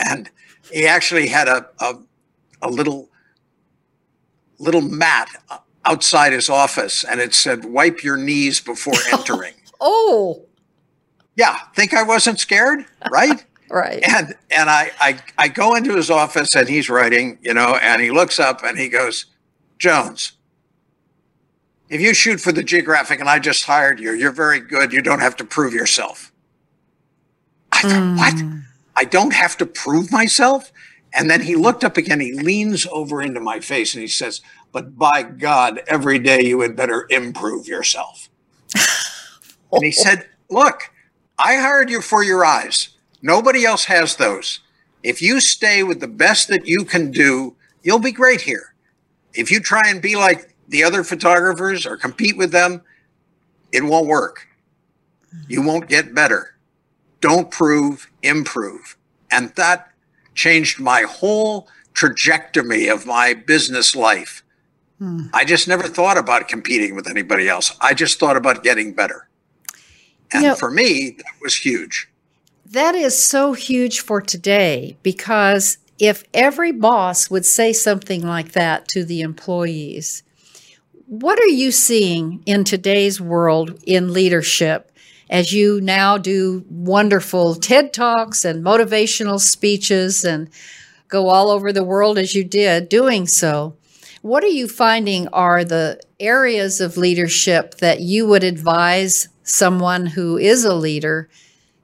And 0.04 0.30
he 0.73 0.87
actually 0.87 1.28
had 1.28 1.47
a, 1.47 1.68
a, 1.78 1.95
a 2.62 2.71
little, 2.71 3.11
little 4.59 4.80
mat 4.80 5.28
outside 5.87 6.33
his 6.33 6.50
office 6.50 7.05
and 7.05 7.21
it 7.21 7.33
said, 7.33 7.64
wipe 7.64 8.02
your 8.02 8.16
knees 8.16 8.61
before 8.61 8.95
entering. 9.12 9.55
oh. 9.81 10.43
Yeah. 11.37 11.59
Think 11.75 11.93
I 11.93 12.02
wasn't 12.02 12.40
scared? 12.40 12.87
Right. 13.11 13.45
right. 13.71 14.02
And 14.02 14.35
and 14.50 14.71
I, 14.71 14.90
I 14.99 15.21
I 15.37 15.49
go 15.49 15.75
into 15.75 15.95
his 15.95 16.11
office 16.11 16.55
and 16.55 16.66
he's 16.66 16.88
writing, 16.88 17.38
you 17.43 17.52
know, 17.52 17.78
and 17.83 18.00
he 18.00 18.11
looks 18.11 18.40
up 18.40 18.64
and 18.64 18.78
he 18.78 18.88
goes, 18.88 19.26
Jones, 19.78 20.33
if 21.88 22.00
you 22.00 22.14
shoot 22.14 22.40
for 22.40 22.52
the 22.52 22.62
geographic 22.62 23.21
and 23.21 23.28
I 23.28 23.38
just 23.38 23.64
hired 23.64 24.00
you, 24.00 24.12
you're 24.12 24.33
very 24.33 24.61
good. 24.61 24.93
You 24.93 25.02
don't 25.02 25.21
have 25.21 25.37
to 25.37 25.45
prove 25.45 25.75
yourself. 25.75 26.33
I 27.71 27.83
thought, 27.83 27.90
mm. 27.90 28.16
what? 28.16 28.62
I 28.97 29.05
don't 29.05 29.35
have 29.35 29.57
to 29.59 29.66
prove 29.66 30.11
myself? 30.11 30.73
And 31.12 31.31
then 31.31 31.43
he 31.43 31.55
looked 31.55 31.85
up 31.85 31.97
again. 31.97 32.21
He 32.21 32.33
leans 32.33 32.87
over 32.90 33.23
into 33.23 33.40
my 33.40 33.61
face 33.61 33.95
and 33.95 34.00
he 34.02 34.09
says, 34.09 34.40
but 34.76 34.99
by 34.99 35.23
God, 35.23 35.80
every 35.88 36.18
day 36.18 36.42
you 36.45 36.61
had 36.61 36.76
better 36.76 37.06
improve 37.09 37.66
yourself. 37.66 38.28
and 39.73 39.83
he 39.83 39.90
said, 39.90 40.28
Look, 40.50 40.90
I 41.38 41.56
hired 41.56 41.88
you 41.88 42.02
for 42.02 42.23
your 42.23 42.45
eyes. 42.45 42.90
Nobody 43.23 43.64
else 43.64 43.87
has 43.87 44.16
those. 44.16 44.61
If 45.02 45.23
you 45.23 45.40
stay 45.40 45.83
with 45.83 46.00
the 46.00 46.06
best 46.06 46.49
that 46.49 46.66
you 46.66 46.85
can 46.85 47.11
do, 47.11 47.56
you'll 47.83 48.00
be 48.00 48.12
great 48.12 48.42
here. 48.42 48.75
If 49.33 49.50
you 49.50 49.61
try 49.61 49.80
and 49.87 50.02
be 50.02 50.14
like 50.14 50.54
the 50.68 50.85
other 50.85 51.02
photographers 51.02 51.87
or 51.87 51.97
compete 51.97 52.37
with 52.37 52.52
them, 52.52 52.83
it 53.73 53.83
won't 53.83 54.06
work. 54.06 54.47
You 55.49 55.62
won't 55.62 55.88
get 55.88 56.14
better. 56.14 56.59
Don't 57.23 57.50
prove, 57.50 58.11
improve. 58.23 58.99
And 59.30 59.54
that 59.54 59.90
changed 60.35 60.78
my 60.78 61.04
whole 61.09 61.66
trajectory 61.95 62.88
of 62.88 63.06
my 63.06 63.33
business 63.33 63.97
life. 63.97 64.42
Hmm. 64.99 65.26
I 65.35 65.45
just 65.45 65.69
never 65.69 65.85
thought 65.85 66.17
about 66.17 66.49
competing 66.49 66.95
with 66.95 67.09
anybody 67.09 67.49
else. 67.49 67.76
I 67.81 67.95
just 67.95 68.19
thought 68.19 68.37
about 68.37 68.62
getting 68.62 68.95
better. 68.95 69.29
And 70.33 70.43
you 70.43 70.49
know, 70.49 70.55
for 70.55 70.71
me, 70.71 71.11
that 71.19 71.35
was 71.43 71.55
huge. 71.55 72.09
That 72.65 72.95
is 72.95 73.23
so 73.23 73.53
huge 73.53 74.00
for 74.00 74.21
today 74.21 74.97
because 75.03 75.79
if 75.99 76.25
every 76.35 76.73
boss 76.73 77.31
would 77.31 77.47
say 77.47 77.73
something 77.73 78.26
like 78.26 78.53
that 78.53 78.88
to 78.88 79.05
the 79.05 79.21
employees, 79.21 80.23
what 81.07 81.38
are 81.38 81.47
you 81.47 81.71
seeing 81.71 82.43
in 82.47 82.65
today's 82.65 83.21
world 83.21 83.81
in 83.87 84.12
leadership 84.12 84.91
as 85.31 85.53
you 85.53 85.81
now 85.81 86.19
do 86.19 86.65
wonderful 86.69 87.55
TED 87.55 87.93
Talks 87.93 88.45
and 88.45 88.65
motivational 88.65 89.38
speeches 89.38 90.25
and 90.25 90.50
go 91.09 91.29
all 91.29 91.50
over 91.50 91.73
the 91.73 91.85
world 91.85 92.19
as 92.19 92.35
you 92.35 92.43
did 92.43 92.88
doing 92.88 93.26
so? 93.26 93.76
What 94.26 94.42
are 94.42 94.49
you 94.49 94.66
finding 94.66 95.28
are 95.28 95.62
the 95.62 96.00
areas 96.18 96.80
of 96.80 96.97
leadership 96.97 97.76
that 97.76 98.00
you 98.00 98.26
would 98.26 98.42
advise 98.42 99.28
someone 99.45 100.04
who 100.06 100.37
is 100.37 100.64
a 100.64 100.75
leader 100.75 101.28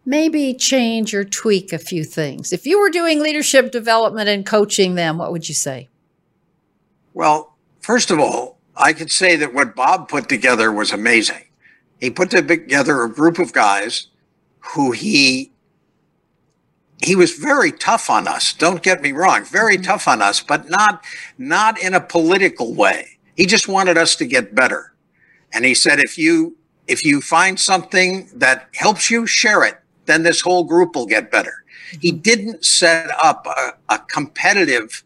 maybe 0.05 0.53
change 0.53 1.15
or 1.15 1.23
tweak 1.23 1.73
a 1.73 1.79
few 1.79 2.03
things? 2.03 2.53
If 2.53 2.67
you 2.67 2.81
were 2.81 2.91
doing 2.91 3.21
leadership 3.21 3.71
development 3.71 4.29
and 4.29 4.45
coaching 4.45 4.97
them, 4.97 5.19
what 5.19 5.31
would 5.31 5.49
you 5.49 5.55
say? 5.55 5.89
Well, 7.15 7.55
first 7.79 8.11
of 8.11 8.19
all, 8.19 8.59
I 8.75 8.93
could 8.93 9.13
say 9.13 9.37
that 9.37 9.55
what 9.55 9.77
Bob 9.77 10.09
put 10.09 10.29
together 10.29 10.73
was 10.73 10.91
amazing. 10.91 11.45
He 12.01 12.11
put 12.11 12.33
together 12.33 13.05
a 13.05 13.09
group 13.09 13.39
of 13.39 13.53
guys 13.53 14.09
who 14.75 14.91
he 14.91 15.52
he 17.03 17.17
was 17.17 17.33
very 17.33 17.73
tough 17.73 18.09
on 18.09 18.29
us. 18.29 18.53
Don't 18.53 18.83
get 18.83 19.03
me 19.03 19.13
wrong, 19.13 19.45
very 19.45 19.77
mm-hmm. 19.77 19.85
tough 19.85 20.09
on 20.09 20.23
us, 20.23 20.41
but 20.41 20.71
not 20.71 21.05
not 21.39 21.81
in 21.83 21.95
a 21.95 22.01
political 22.01 22.75
way. 22.75 23.19
He 23.37 23.47
just 23.47 23.69
wanted 23.69 23.99
us 23.99 24.15
to 24.17 24.27
get 24.27 24.55
better. 24.55 24.93
And 25.53 25.65
he 25.65 25.75
said 25.75 25.99
if 25.99 26.17
you 26.17 26.57
if 26.87 27.05
you 27.05 27.21
find 27.21 27.59
something 27.59 28.29
that 28.35 28.69
helps 28.75 29.11
you, 29.11 29.27
share 29.27 29.65
it. 29.65 29.79
Then 30.07 30.23
this 30.23 30.41
whole 30.41 30.65
group 30.65 30.95
will 30.95 31.07
get 31.07 31.31
better. 31.31 31.65
He 32.01 32.13
mm-hmm. 32.13 32.21
didn't 32.21 32.65
set 32.65 33.11
up 33.23 33.47
a, 33.47 33.75
a 33.89 33.99
competitive 33.99 35.05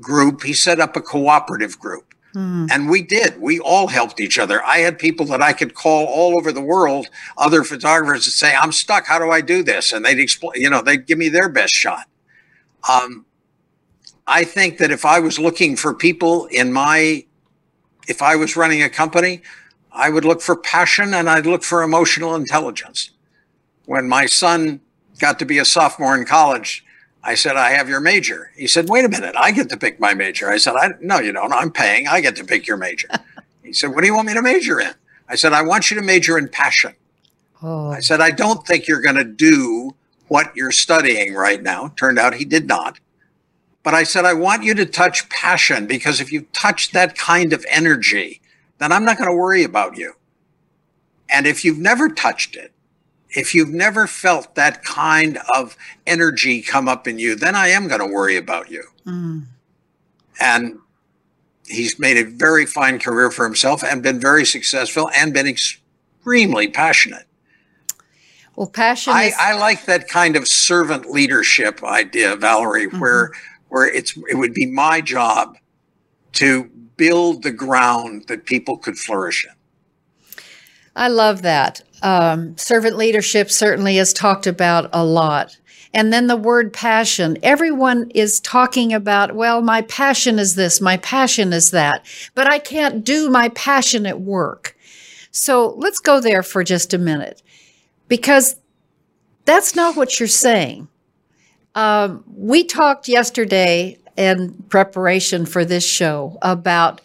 group. 0.00 0.42
He 0.42 0.52
set 0.52 0.80
up 0.80 0.96
a 0.96 1.00
cooperative 1.00 1.78
group. 1.78 2.13
Mm. 2.34 2.68
And 2.70 2.90
we 2.90 3.02
did. 3.02 3.40
We 3.40 3.60
all 3.60 3.86
helped 3.86 4.20
each 4.20 4.38
other. 4.38 4.62
I 4.64 4.78
had 4.78 4.98
people 4.98 5.26
that 5.26 5.40
I 5.40 5.52
could 5.52 5.74
call 5.74 6.06
all 6.06 6.36
over 6.36 6.50
the 6.50 6.60
world, 6.60 7.06
other 7.38 7.62
photographers, 7.62 8.26
and 8.26 8.32
say, 8.32 8.54
"I'm 8.54 8.72
stuck. 8.72 9.06
How 9.06 9.18
do 9.18 9.30
I 9.30 9.40
do 9.40 9.62
this?" 9.62 9.92
And 9.92 10.04
they'd 10.04 10.18
explain. 10.18 10.60
You 10.60 10.70
know, 10.70 10.82
they'd 10.82 11.06
give 11.06 11.18
me 11.18 11.28
their 11.28 11.48
best 11.48 11.74
shot. 11.74 12.06
Um, 12.88 13.24
I 14.26 14.44
think 14.44 14.78
that 14.78 14.90
if 14.90 15.04
I 15.04 15.20
was 15.20 15.38
looking 15.38 15.76
for 15.76 15.94
people 15.94 16.46
in 16.46 16.72
my, 16.72 17.24
if 18.08 18.20
I 18.22 18.36
was 18.36 18.56
running 18.56 18.82
a 18.82 18.88
company, 18.88 19.42
I 19.92 20.10
would 20.10 20.24
look 20.24 20.42
for 20.42 20.56
passion 20.56 21.14
and 21.14 21.30
I'd 21.30 21.46
look 21.46 21.62
for 21.62 21.82
emotional 21.82 22.34
intelligence. 22.34 23.10
When 23.84 24.08
my 24.08 24.26
son 24.26 24.80
got 25.20 25.38
to 25.38 25.44
be 25.44 25.58
a 25.58 25.64
sophomore 25.64 26.16
in 26.16 26.24
college, 26.24 26.84
I 27.26 27.34
said, 27.36 27.56
I 27.56 27.70
have 27.70 27.88
your 27.88 28.00
major. 28.00 28.50
He 28.54 28.66
said, 28.66 28.90
wait 28.90 29.06
a 29.06 29.08
minute, 29.08 29.34
I 29.36 29.50
get 29.50 29.70
to 29.70 29.78
pick 29.78 29.98
my 29.98 30.12
major. 30.12 30.50
I 30.50 30.58
said, 30.58 30.74
I, 30.74 30.90
no, 31.00 31.20
you 31.20 31.32
don't. 31.32 31.52
I'm 31.54 31.70
paying. 31.70 32.06
I 32.06 32.20
get 32.20 32.36
to 32.36 32.44
pick 32.44 32.66
your 32.66 32.76
major. 32.76 33.08
he 33.62 33.72
said, 33.72 33.94
what 33.94 34.02
do 34.02 34.06
you 34.06 34.14
want 34.14 34.26
me 34.26 34.34
to 34.34 34.42
major 34.42 34.78
in? 34.78 34.92
I 35.26 35.36
said, 35.36 35.54
I 35.54 35.62
want 35.62 35.90
you 35.90 35.96
to 35.96 36.02
major 36.02 36.36
in 36.36 36.48
passion. 36.48 36.94
Oh. 37.62 37.88
I 37.88 38.00
said, 38.00 38.20
I 38.20 38.30
don't 38.30 38.66
think 38.66 38.86
you're 38.86 39.00
going 39.00 39.16
to 39.16 39.24
do 39.24 39.96
what 40.28 40.54
you're 40.54 40.70
studying 40.70 41.32
right 41.32 41.62
now. 41.62 41.94
Turned 41.96 42.18
out 42.18 42.34
he 42.34 42.44
did 42.44 42.66
not. 42.66 43.00
But 43.82 43.94
I 43.94 44.02
said, 44.02 44.26
I 44.26 44.34
want 44.34 44.62
you 44.62 44.74
to 44.74 44.84
touch 44.84 45.28
passion 45.30 45.86
because 45.86 46.20
if 46.20 46.30
you 46.30 46.42
touch 46.52 46.90
that 46.92 47.16
kind 47.16 47.54
of 47.54 47.64
energy, 47.70 48.42
then 48.78 48.92
I'm 48.92 49.04
not 49.04 49.16
going 49.16 49.30
to 49.30 49.36
worry 49.36 49.64
about 49.64 49.96
you. 49.96 50.12
And 51.30 51.46
if 51.46 51.64
you've 51.64 51.78
never 51.78 52.10
touched 52.10 52.54
it, 52.54 52.73
if 53.34 53.54
you've 53.54 53.70
never 53.70 54.06
felt 54.06 54.54
that 54.54 54.84
kind 54.84 55.38
of 55.54 55.76
energy 56.06 56.62
come 56.62 56.88
up 56.88 57.06
in 57.06 57.18
you, 57.18 57.34
then 57.34 57.54
I 57.54 57.68
am 57.68 57.88
going 57.88 58.00
to 58.00 58.06
worry 58.06 58.36
about 58.36 58.70
you. 58.70 58.84
Mm. 59.06 59.46
And 60.40 60.78
he's 61.66 61.98
made 61.98 62.16
a 62.16 62.24
very 62.24 62.66
fine 62.66 62.98
career 62.98 63.30
for 63.30 63.44
himself 63.44 63.82
and 63.82 64.02
been 64.02 64.20
very 64.20 64.44
successful 64.44 65.10
and 65.14 65.32
been 65.32 65.46
extremely 65.46 66.68
passionate. 66.68 67.26
Well, 68.56 68.68
passion. 68.68 69.12
I, 69.12 69.24
is- 69.24 69.34
I 69.38 69.58
like 69.58 69.86
that 69.86 70.08
kind 70.08 70.36
of 70.36 70.46
servant 70.46 71.10
leadership 71.10 71.82
idea, 71.82 72.36
Valerie, 72.36 72.86
mm-hmm. 72.86 73.00
where 73.00 73.32
where 73.68 73.86
it's 73.86 74.16
it 74.30 74.36
would 74.36 74.54
be 74.54 74.66
my 74.66 75.00
job 75.00 75.56
to 76.34 76.64
build 76.96 77.42
the 77.42 77.50
ground 77.50 78.26
that 78.28 78.46
people 78.46 78.76
could 78.78 78.96
flourish 78.96 79.44
in. 79.44 79.54
I 80.94 81.08
love 81.08 81.42
that. 81.42 81.82
Um, 82.04 82.56
servant 82.58 82.96
leadership 82.96 83.50
certainly 83.50 83.98
is 83.98 84.12
talked 84.12 84.46
about 84.46 84.90
a 84.92 85.04
lot. 85.04 85.56
and 85.94 86.12
then 86.12 86.26
the 86.26 86.36
word 86.36 86.72
passion. 86.72 87.38
Everyone 87.42 88.10
is 88.14 88.40
talking 88.40 88.92
about, 88.92 89.34
well, 89.34 89.62
my 89.62 89.82
passion 89.82 90.40
is 90.40 90.56
this, 90.56 90.80
my 90.80 90.96
passion 90.98 91.52
is 91.52 91.70
that, 91.70 92.04
but 92.34 92.48
I 92.48 92.58
can't 92.58 93.04
do 93.04 93.30
my 93.30 93.48
passion 93.50 94.04
at 94.04 94.20
work. 94.20 94.76
So 95.30 95.74
let's 95.78 96.00
go 96.00 96.20
there 96.20 96.42
for 96.42 96.64
just 96.64 96.92
a 96.92 96.98
minute 96.98 97.42
because 98.08 98.56
that's 99.44 99.76
not 99.76 99.96
what 99.96 100.18
you're 100.18 100.26
saying. 100.26 100.88
Um, 101.76 102.24
we 102.26 102.64
talked 102.64 103.08
yesterday 103.08 103.98
in 104.16 104.52
preparation 104.68 105.46
for 105.46 105.64
this 105.64 105.86
show 105.86 106.38
about, 106.42 107.00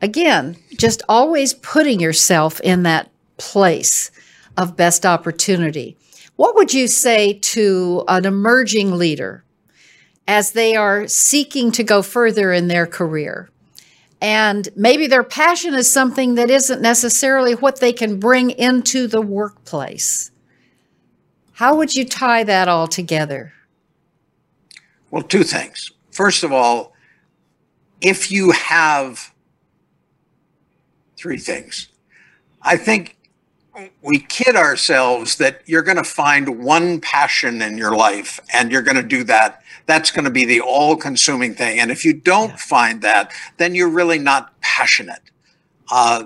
again, 0.00 0.56
just 0.76 1.02
always 1.08 1.54
putting 1.54 2.00
yourself 2.00 2.60
in 2.60 2.82
that 2.84 3.10
place 3.38 4.10
of 4.56 4.76
best 4.76 5.06
opportunity. 5.06 5.96
What 6.36 6.54
would 6.54 6.74
you 6.74 6.86
say 6.86 7.34
to 7.34 8.04
an 8.06 8.26
emerging 8.26 8.92
leader 8.92 9.44
as 10.26 10.52
they 10.52 10.76
are 10.76 11.08
seeking 11.08 11.72
to 11.72 11.82
go 11.82 12.02
further 12.02 12.52
in 12.52 12.68
their 12.68 12.86
career? 12.86 13.48
And 14.20 14.68
maybe 14.76 15.06
their 15.06 15.22
passion 15.22 15.74
is 15.74 15.92
something 15.92 16.34
that 16.34 16.50
isn't 16.50 16.82
necessarily 16.82 17.54
what 17.54 17.80
they 17.80 17.92
can 17.92 18.18
bring 18.18 18.50
into 18.50 19.06
the 19.06 19.20
workplace. 19.20 20.30
How 21.52 21.76
would 21.76 21.94
you 21.94 22.04
tie 22.04 22.44
that 22.44 22.68
all 22.68 22.86
together? 22.86 23.52
Well, 25.10 25.22
two 25.22 25.44
things. 25.44 25.90
First 26.10 26.44
of 26.44 26.52
all, 26.52 26.92
if 28.00 28.30
you 28.30 28.50
have 28.52 29.32
three 31.16 31.38
things, 31.38 31.88
I 32.62 32.76
think 32.76 33.16
we 34.02 34.18
kid 34.20 34.56
ourselves 34.56 35.36
that 35.36 35.62
you're 35.66 35.82
going 35.82 35.96
to 35.96 36.04
find 36.04 36.64
one 36.64 37.00
passion 37.00 37.62
in 37.62 37.78
your 37.78 37.96
life 37.96 38.40
and 38.52 38.72
you're 38.72 38.82
going 38.82 38.96
to 38.96 39.02
do 39.02 39.24
that. 39.24 39.62
That's 39.86 40.10
going 40.10 40.24
to 40.24 40.30
be 40.30 40.44
the 40.44 40.60
all 40.60 40.96
consuming 40.96 41.54
thing. 41.54 41.80
And 41.80 41.90
if 41.90 42.04
you 42.04 42.12
don't 42.12 42.50
yeah. 42.50 42.56
find 42.56 43.02
that, 43.02 43.32
then 43.56 43.74
you're 43.74 43.88
really 43.88 44.18
not 44.18 44.58
passionate. 44.60 45.22
Uh, 45.90 46.24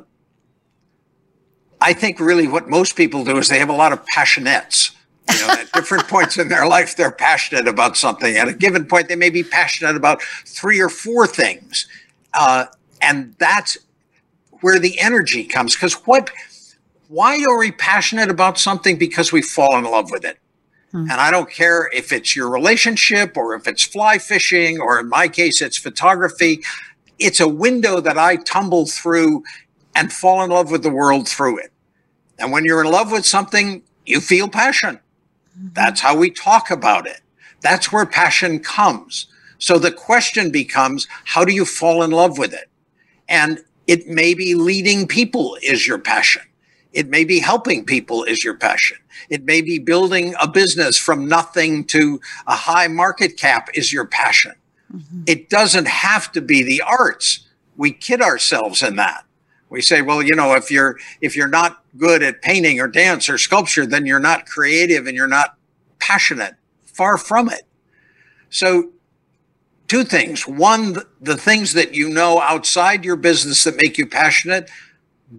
I 1.81 1.93
think 1.93 2.21
really 2.21 2.47
what 2.47 2.69
most 2.69 2.97
people 2.97 3.25
do 3.25 3.37
is 3.39 3.49
they 3.49 3.59
have 3.59 3.69
a 3.69 3.75
lot 3.75 3.93
of 3.93 4.05
passionettes. 4.07 4.93
You 5.31 5.39
know, 5.47 5.53
at 5.53 5.73
different 5.73 6.09
points 6.09 6.39
in 6.39 6.49
their 6.49 6.67
life, 6.67 6.97
they're 6.97 7.13
passionate 7.13 7.69
about 7.69 7.97
something. 7.97 8.37
At 8.37 8.49
a 8.49 8.53
given 8.53 8.85
point, 8.87 9.09
they 9.09 9.17
may 9.17 9.31
be 9.31 9.43
passionate 9.43 9.97
about 9.97 10.23
three 10.23 10.81
or 10.81 10.89
four 10.89 11.27
things. 11.27 11.87
Uh, 12.35 12.67
and 13.01 13.35
that's 13.39 13.79
where 14.61 14.79
the 14.79 14.99
energy 15.01 15.45
comes. 15.45 15.75
Because 15.75 15.95
what, 16.07 16.31
why 17.13 17.45
are 17.45 17.59
we 17.59 17.71
passionate 17.71 18.31
about 18.31 18.59
something? 18.59 18.97
Because 18.97 19.33
we 19.33 19.43
fall 19.43 19.77
in 19.77 19.85
love 19.85 20.11
with 20.11 20.25
it. 20.25 20.39
Hmm. 20.93 21.11
And 21.11 21.21
I 21.21 21.31
don't 21.31 21.51
care 21.51 21.91
if 21.93 22.11
it's 22.11 22.35
your 22.35 22.49
relationship 22.49 23.37
or 23.37 23.55
if 23.55 23.69
it's 23.69 23.85
fly 23.85 24.17
fishing, 24.17 24.81
or 24.81 24.99
in 24.99 25.11
my 25.11 25.29
case, 25.29 25.61
it's 25.61 25.77
photography. 25.77 26.63
It's 27.19 27.39
a 27.39 27.49
window 27.49 28.01
that 28.01 28.17
I 28.17 28.37
tumble 28.37 28.87
through 28.87 29.45
and 29.95 30.11
fall 30.11 30.43
in 30.43 30.49
love 30.49 30.71
with 30.71 30.83
the 30.83 30.91
world 30.91 31.29
through 31.29 31.59
it. 31.59 31.71
And 32.39 32.51
when 32.51 32.65
you're 32.65 32.83
in 32.83 32.91
love 32.91 33.13
with 33.13 33.27
something, 33.27 33.83
you 34.07 34.21
feel 34.21 34.49
passion. 34.49 34.99
That's 35.55 36.01
how 36.01 36.17
we 36.17 36.31
talk 36.31 36.71
about 36.71 37.07
it. 37.07 37.21
That's 37.61 37.93
where 37.93 38.07
passion 38.07 38.59
comes. 38.61 39.27
So 39.59 39.79
the 39.79 39.93
question 39.93 40.51
becomes, 40.51 41.07
how 41.27 41.45
do 41.45 41.53
you 41.53 41.67
fall 41.67 42.03
in 42.03 42.11
love 42.11 42.39
with 42.39 42.55
it? 42.55 42.71
And 43.29 43.61
it 43.87 44.09
may 44.09 44.33
be 44.33 44.55
leading 44.55 45.07
people 45.07 45.59
is 45.63 45.87
your 45.87 45.99
passion. 45.99 46.43
It 46.93 47.09
may 47.09 47.25
be 47.25 47.39
helping 47.39 47.85
people 47.85 48.25
is 48.25 48.45
your 48.45 48.57
passion. 48.57 48.99
It 49.31 49.45
may 49.45 49.63
be 49.63 49.79
building 49.79 50.35
a 50.41 50.49
business 50.49 50.99
from 50.99 51.27
nothing 51.27 51.85
to 51.87 52.21
a 52.47 52.55
high 52.55 52.89
market 52.89 53.37
cap 53.37 53.69
is 53.75 53.93
your 53.93 54.07
passion. 54.07 54.53
Mm-hmm. 54.95 55.23
It 55.27 55.49
doesn't 55.49 55.89
have 55.89 56.33
to 56.33 56.41
be 56.41 56.63
the 56.63 56.83
arts. 56.83 57.49
We 57.77 57.93
kid 57.93 58.21
ourselves 58.21 58.83
in 58.83 58.97
that. 58.97 59.25
We 59.71 59.81
say, 59.81 60.03
well, 60.03 60.23
you 60.23 60.37
know, 60.37 60.55
if 60.55 60.71
you're 60.71 60.99
if 61.23 61.35
you're 61.35 61.49
not 61.49 61.83
good 61.97 62.23
at 62.23 62.43
painting 62.43 62.79
or 62.79 62.89
dance 62.89 63.31
or 63.31 63.39
sculpture, 63.39 63.87
then 63.87 64.05
you're 64.05 64.21
not 64.21 64.45
creative 64.45 65.07
and 65.07 65.17
you're 65.17 65.27
not 65.27 65.57
passionate. 65.99 66.57
Far 66.85 67.17
from 67.17 67.49
it. 67.49 67.63
So 68.51 68.91
two 69.89 70.05
things. 70.05 70.47
One, 70.47 70.99
the 71.23 71.39
things 71.39 71.73
that 71.73 71.95
you 71.95 72.11
know 72.11 72.39
outside 72.39 73.03
your 73.03 73.17
business 73.17 73.65
that 73.65 73.77
make 73.83 73.97
you 73.97 74.07
passionate, 74.07 74.71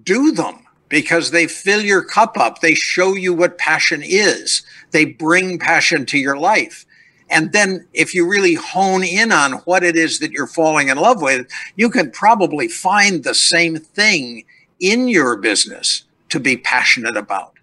do 0.04 0.32
them 0.32 0.63
because 0.94 1.32
they 1.32 1.48
fill 1.48 1.82
your 1.82 2.04
cup 2.04 2.38
up. 2.38 2.62
They 2.62 2.76
show 2.76 3.16
you 3.16 3.34
what 3.34 3.58
passion 3.58 4.04
is. 4.06 4.62
They 4.92 5.06
bring 5.06 5.58
passion 5.58 6.06
to 6.06 6.20
your 6.20 6.38
life. 6.38 6.86
And 7.32 7.52
then 7.52 7.88
if 7.94 8.14
you 8.14 8.30
really 8.30 8.54
hone 8.54 9.04
in 9.04 9.32
on 9.32 9.54
what 9.66 9.84
it 9.84 9.96
is 9.96 10.20
that 10.20 10.30
you're 10.30 10.46
falling 10.46 10.90
in 10.90 10.98
love 10.98 11.20
with, 11.20 11.48
you 11.76 11.90
can 11.90 12.12
probably 12.12 12.68
find 12.68 13.24
the 13.24 13.34
same 13.34 13.78
thing 13.78 14.46
in 14.80 15.08
your 15.08 15.36
business 15.36 16.04
to 16.30 16.40
be 16.40 16.58
passionate 16.58 17.18
about. 17.18 17.54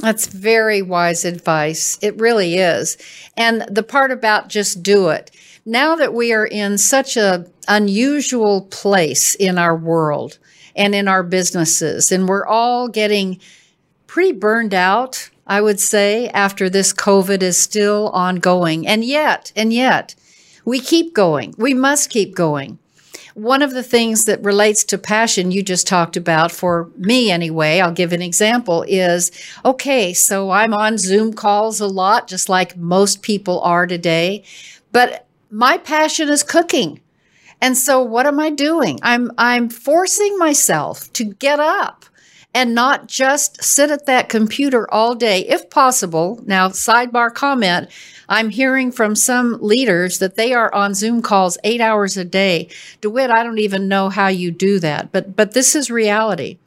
That's 0.00 0.26
very 0.26 0.82
wise 0.82 1.24
advice. 1.24 1.96
It 2.02 2.18
really 2.18 2.56
is. 2.56 2.98
And 3.36 3.64
the 3.70 3.84
part 3.84 4.10
about 4.10 4.48
just 4.48 4.82
do 4.82 5.10
it. 5.10 5.30
Now 5.64 5.94
that 5.94 6.12
we 6.12 6.32
are 6.32 6.44
in 6.44 6.76
such 6.78 7.16
a 7.16 7.46
unusual 7.68 8.62
place 8.62 9.36
in 9.36 9.58
our 9.58 9.76
world 9.76 10.38
and 10.76 10.94
in 10.94 11.08
our 11.08 11.22
businesses 11.22 12.10
and 12.12 12.28
we're 12.28 12.46
all 12.46 12.88
getting 12.88 13.38
pretty 14.06 14.32
burned 14.32 14.74
out 14.74 15.30
I 15.46 15.60
would 15.60 15.80
say, 15.80 16.28
after 16.28 16.70
this 16.70 16.92
COVID 16.92 17.42
is 17.42 17.58
still 17.60 18.08
ongoing. 18.10 18.86
And 18.86 19.04
yet, 19.04 19.52
and 19.54 19.72
yet, 19.72 20.14
we 20.64 20.80
keep 20.80 21.14
going. 21.14 21.54
We 21.58 21.74
must 21.74 22.10
keep 22.10 22.34
going. 22.34 22.78
One 23.34 23.62
of 23.62 23.72
the 23.72 23.82
things 23.82 24.24
that 24.24 24.42
relates 24.44 24.84
to 24.84 24.96
passion 24.96 25.50
you 25.50 25.62
just 25.62 25.86
talked 25.86 26.16
about, 26.16 26.52
for 26.52 26.88
me 26.96 27.30
anyway, 27.30 27.80
I'll 27.80 27.92
give 27.92 28.12
an 28.12 28.22
example, 28.22 28.84
is 28.86 29.32
okay, 29.64 30.14
so 30.14 30.50
I'm 30.50 30.72
on 30.72 30.98
Zoom 30.98 31.34
calls 31.34 31.80
a 31.80 31.88
lot, 31.88 32.28
just 32.28 32.48
like 32.48 32.76
most 32.76 33.22
people 33.22 33.60
are 33.62 33.86
today, 33.86 34.44
but 34.92 35.26
my 35.50 35.78
passion 35.78 36.28
is 36.28 36.44
cooking. 36.44 37.00
And 37.64 37.78
so 37.78 38.02
what 38.02 38.26
am 38.26 38.38
I 38.40 38.50
doing? 38.50 38.98
I'm 39.02 39.30
I'm 39.38 39.70
forcing 39.70 40.36
myself 40.36 41.10
to 41.14 41.24
get 41.24 41.60
up 41.60 42.04
and 42.52 42.74
not 42.74 43.08
just 43.08 43.64
sit 43.64 43.90
at 43.90 44.04
that 44.04 44.28
computer 44.28 44.86
all 44.92 45.14
day, 45.14 45.46
if 45.48 45.70
possible. 45.70 46.42
Now, 46.44 46.68
sidebar 46.68 47.32
comment 47.32 47.88
I'm 48.28 48.50
hearing 48.50 48.92
from 48.92 49.16
some 49.16 49.56
leaders 49.62 50.18
that 50.18 50.36
they 50.36 50.52
are 50.52 50.74
on 50.74 50.92
Zoom 50.92 51.22
calls 51.22 51.56
eight 51.64 51.80
hours 51.80 52.18
a 52.18 52.24
day. 52.26 52.68
DeWitt, 53.00 53.30
I 53.30 53.42
don't 53.42 53.58
even 53.58 53.88
know 53.88 54.10
how 54.10 54.28
you 54.28 54.50
do 54.50 54.78
that, 54.80 55.10
but, 55.10 55.34
but 55.34 55.52
this 55.52 55.74
is 55.74 55.90
reality. 55.90 56.58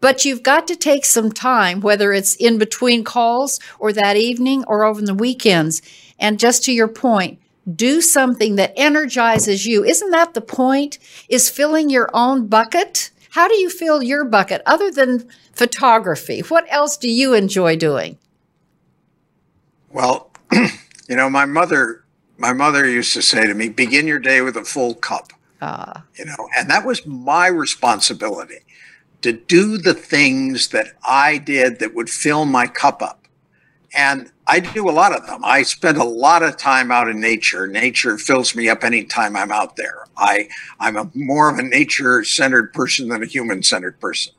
But 0.00 0.26
you've 0.26 0.42
got 0.42 0.66
to 0.68 0.76
take 0.76 1.06
some 1.06 1.32
time, 1.32 1.80
whether 1.80 2.12
it's 2.12 2.36
in 2.36 2.58
between 2.58 3.04
calls 3.04 3.58
or 3.78 3.90
that 3.94 4.18
evening 4.18 4.64
or 4.66 4.84
over 4.84 5.00
the 5.00 5.14
weekends. 5.14 5.80
And 6.18 6.38
just 6.38 6.62
to 6.64 6.72
your 6.72 6.88
point, 6.88 7.38
do 7.74 8.00
something 8.00 8.56
that 8.56 8.72
energizes 8.76 9.66
you. 9.66 9.84
Isn't 9.84 10.10
that 10.10 10.34
the 10.34 10.40
point? 10.40 10.98
Is 11.28 11.50
filling 11.50 11.90
your 11.90 12.08
own 12.12 12.46
bucket? 12.46 13.10
How 13.30 13.48
do 13.48 13.54
you 13.54 13.68
fill 13.68 14.02
your 14.02 14.24
bucket 14.24 14.62
other 14.66 14.90
than 14.90 15.28
photography? 15.52 16.40
What 16.40 16.64
else 16.68 16.96
do 16.96 17.10
you 17.10 17.34
enjoy 17.34 17.76
doing? 17.76 18.18
Well, 19.90 20.30
you 20.52 21.16
know, 21.16 21.28
my 21.28 21.44
mother 21.44 22.04
my 22.38 22.52
mother 22.52 22.86
used 22.88 23.14
to 23.14 23.22
say 23.22 23.46
to 23.46 23.54
me, 23.54 23.68
begin 23.68 24.06
your 24.06 24.18
day 24.18 24.40
with 24.42 24.56
a 24.56 24.64
full 24.64 24.94
cup. 24.94 25.32
Uh. 25.60 26.00
You 26.18 26.26
know, 26.26 26.48
and 26.56 26.68
that 26.70 26.84
was 26.84 27.06
my 27.06 27.46
responsibility 27.46 28.58
to 29.22 29.32
do 29.32 29.78
the 29.78 29.94
things 29.94 30.68
that 30.68 30.88
I 31.02 31.38
did 31.38 31.78
that 31.78 31.94
would 31.94 32.10
fill 32.10 32.44
my 32.44 32.66
cup 32.66 33.00
up. 33.00 33.26
And 33.94 34.30
I 34.48 34.60
do 34.60 34.88
a 34.88 34.92
lot 34.92 35.14
of 35.14 35.26
them. 35.26 35.44
I 35.44 35.62
spend 35.62 35.98
a 35.98 36.04
lot 36.04 36.42
of 36.42 36.56
time 36.56 36.92
out 36.92 37.08
in 37.08 37.20
nature. 37.20 37.66
Nature 37.66 38.16
fills 38.16 38.54
me 38.54 38.68
up 38.68 38.84
anytime 38.84 39.36
I'm 39.36 39.50
out 39.50 39.76
there. 39.76 40.06
I 40.16 40.48
I'm 40.78 40.96
a 40.96 41.10
more 41.14 41.50
of 41.50 41.58
a 41.58 41.62
nature 41.62 42.22
centered 42.24 42.72
person 42.72 43.08
than 43.08 43.22
a 43.22 43.26
human 43.26 43.62
centered 43.62 43.98
person. 44.00 44.32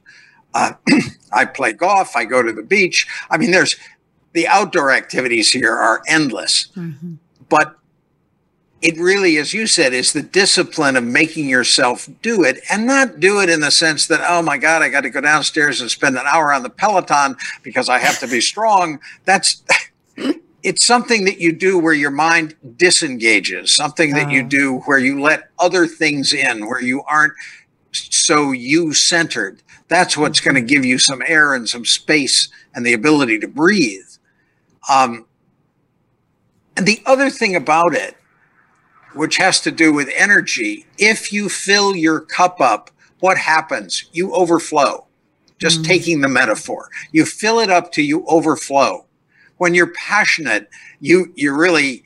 Uh, 0.53 0.73
I 1.33 1.45
play 1.45 1.73
golf. 1.73 2.15
I 2.15 2.25
go 2.25 2.41
to 2.41 2.53
the 2.53 2.63
beach. 2.63 3.05
I 3.29 3.37
mean, 3.37 3.51
there's 3.51 3.75
the 4.33 4.47
outdoor 4.47 4.91
activities 4.91 5.51
here 5.51 5.73
are 5.73 6.01
endless, 6.07 6.69
mm-hmm. 6.75 7.15
but 7.49 7.77
it 8.81 8.97
really, 8.97 9.37
as 9.37 9.53
you 9.53 9.65
said, 9.65 9.93
is 9.93 10.13
the 10.13 10.21
discipline 10.21 10.95
of 10.95 11.03
making 11.03 11.49
yourself 11.49 12.07
do 12.21 12.43
it 12.43 12.59
and 12.69 12.85
not 12.85 13.19
do 13.19 13.41
it 13.41 13.49
in 13.49 13.61
the 13.61 13.71
sense 13.71 14.05
that, 14.07 14.21
oh 14.27 14.41
my 14.43 14.57
God, 14.57 14.83
I 14.83 14.89
got 14.89 15.01
to 15.01 15.09
go 15.09 15.19
downstairs 15.19 15.81
and 15.81 15.89
spend 15.89 16.15
an 16.15 16.25
hour 16.27 16.53
on 16.53 16.61
the 16.61 16.69
Peloton 16.69 17.35
because 17.63 17.89
I 17.89 17.97
have 17.97 18.19
to 18.19 18.27
be 18.27 18.39
strong. 18.53 18.99
That's 19.25 19.63
it's 20.63 20.85
something 20.85 21.25
that 21.25 21.39
you 21.39 21.53
do 21.53 21.79
where 21.79 21.93
your 21.93 22.11
mind 22.11 22.55
disengages, 22.75 23.75
something 23.75 24.13
that 24.13 24.31
you 24.31 24.43
oh. 24.43 24.47
do 24.47 24.77
where 24.79 24.97
you 24.97 25.21
let 25.21 25.49
other 25.57 25.87
things 25.87 26.33
in, 26.33 26.67
where 26.67 26.81
you 26.81 27.03
aren't 27.03 27.33
so 27.91 28.51
you 28.51 28.93
centered. 28.93 29.61
That's 29.87 30.17
what's 30.17 30.41
going 30.41 30.55
to 30.55 30.61
give 30.61 30.83
you 30.83 30.99
some 30.99 31.23
air 31.25 31.53
and 31.53 31.69
some 31.69 31.85
space 31.85 32.49
and 32.75 32.85
the 32.85 32.93
ability 32.93 33.39
to 33.39 33.47
breathe. 33.47 34.07
Um, 34.89 35.25
And 36.75 36.85
the 36.85 37.01
other 37.07 37.31
thing 37.31 37.55
about 37.55 37.95
it, 37.95 38.15
which 39.15 39.37
has 39.37 39.59
to 39.61 39.71
do 39.71 39.91
with 39.91 40.09
energy, 40.15 40.85
if 40.99 41.33
you 41.33 41.49
fill 41.49 41.95
your 41.95 42.19
cup 42.19 42.61
up, 42.61 42.91
what 43.19 43.37
happens? 43.37 44.05
You 44.11 44.31
overflow. 44.33 45.07
Just 45.57 45.79
mm-hmm. 45.81 45.87
taking 45.87 46.21
the 46.21 46.27
metaphor, 46.27 46.89
you 47.11 47.25
fill 47.25 47.59
it 47.59 47.71
up 47.71 47.91
till 47.91 48.05
you 48.05 48.23
overflow. 48.27 49.06
When 49.57 49.73
you're 49.73 49.93
passionate, 49.93 50.69
you 50.99 51.31
you're 51.35 51.57
really 51.57 52.03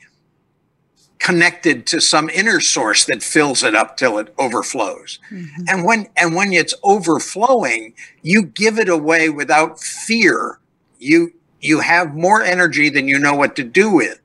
connected 1.22 1.86
to 1.86 2.00
some 2.00 2.28
inner 2.30 2.58
source 2.58 3.04
that 3.04 3.22
fills 3.22 3.62
it 3.62 3.76
up 3.76 3.96
till 3.96 4.18
it 4.18 4.34
overflows. 4.38 5.20
Mm-hmm. 5.30 5.62
And 5.68 5.84
when 5.84 6.08
and 6.16 6.34
when 6.34 6.52
it's 6.52 6.74
overflowing, 6.82 7.94
you 8.22 8.42
give 8.42 8.78
it 8.78 8.88
away 8.88 9.28
without 9.28 9.80
fear. 9.80 10.58
You 10.98 11.32
you 11.60 11.80
have 11.80 12.14
more 12.14 12.42
energy 12.42 12.90
than 12.90 13.06
you 13.06 13.18
know 13.20 13.34
what 13.34 13.54
to 13.56 13.62
do 13.62 13.90
with. 13.92 14.20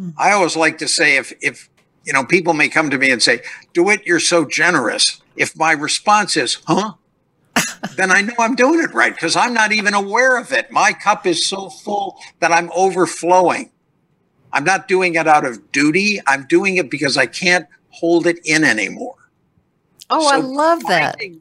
Mm-hmm. 0.00 0.10
I 0.18 0.32
always 0.32 0.56
like 0.56 0.78
to 0.78 0.88
say 0.88 1.16
if 1.16 1.32
if 1.40 1.68
you 2.04 2.12
know 2.12 2.24
people 2.24 2.54
may 2.54 2.68
come 2.68 2.90
to 2.90 2.98
me 2.98 3.10
and 3.10 3.20
say, 3.20 3.40
"DeWitt, 3.74 4.06
you're 4.06 4.20
so 4.20 4.44
generous." 4.44 5.20
If 5.34 5.56
my 5.56 5.72
response 5.72 6.36
is, 6.36 6.58
"Huh?" 6.66 6.94
Then 7.96 8.10
I 8.10 8.22
know 8.22 8.34
I'm 8.38 8.54
doing 8.54 8.80
it 8.80 8.92
right 8.94 9.14
because 9.14 9.36
I'm 9.36 9.54
not 9.54 9.72
even 9.72 9.94
aware 9.94 10.38
of 10.38 10.52
it. 10.52 10.70
My 10.70 10.92
cup 10.92 11.26
is 11.26 11.46
so 11.46 11.68
full 11.68 12.18
that 12.40 12.52
I'm 12.52 12.70
overflowing. 12.74 13.70
I'm 14.52 14.64
not 14.64 14.88
doing 14.88 15.14
it 15.14 15.26
out 15.26 15.44
of 15.44 15.70
duty. 15.72 16.20
I'm 16.26 16.46
doing 16.46 16.76
it 16.76 16.90
because 16.90 17.16
I 17.16 17.26
can't 17.26 17.66
hold 17.90 18.26
it 18.26 18.38
in 18.44 18.64
anymore. 18.64 19.16
Oh, 20.08 20.28
so 20.28 20.34
I 20.34 20.38
love 20.38 20.82
finding, 20.82 21.34
that. 21.34 21.40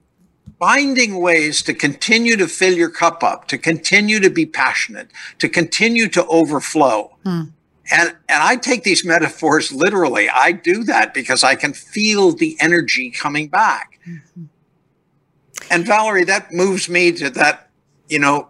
Finding 0.60 1.21
ways 1.21 1.62
to 1.63 1.73
continue 1.73 2.36
to 2.38 2.47
fill 2.47 2.73
your 2.73 2.89
cup 2.89 3.23
up, 3.23 3.47
to 3.47 3.58
continue 3.58 4.19
to 4.19 4.29
be 4.29 4.45
passionate, 4.45 5.10
to 5.39 5.47
continue 5.47 6.08
to 6.10 6.25
overflow. 6.27 7.15
Hmm. 7.23 7.43
And, 7.91 8.10
and 8.27 8.43
I 8.43 8.55
take 8.55 8.84
these 8.84 9.05
metaphors 9.05 9.71
literally. 9.71 10.27
I 10.27 10.51
do 10.51 10.84
that 10.86 11.13
because 11.13 11.43
I 11.43 11.55
can 11.55 11.73
feel 11.73 12.31
the 12.31 12.58
energy 12.60 13.12
coming 13.12 13.47
back. 13.47 13.99
Mm-hmm. 14.08 14.45
And 15.69 15.85
Valerie, 15.85 16.25
that 16.25 16.51
moves 16.51 16.89
me 16.89 17.11
to 17.13 17.29
that, 17.31 17.69
you 18.07 18.19
know, 18.19 18.49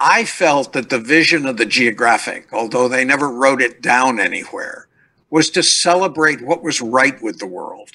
I 0.00 0.24
felt 0.24 0.72
that 0.72 0.90
the 0.90 0.98
vision 0.98 1.46
of 1.46 1.58
the 1.58 1.66
geographic, 1.66 2.48
although 2.52 2.88
they 2.88 3.04
never 3.04 3.30
wrote 3.30 3.62
it 3.62 3.80
down 3.80 4.18
anywhere, 4.18 4.88
was 5.30 5.48
to 5.50 5.62
celebrate 5.62 6.42
what 6.42 6.62
was 6.62 6.80
right 6.80 7.20
with 7.22 7.38
the 7.38 7.46
world. 7.46 7.90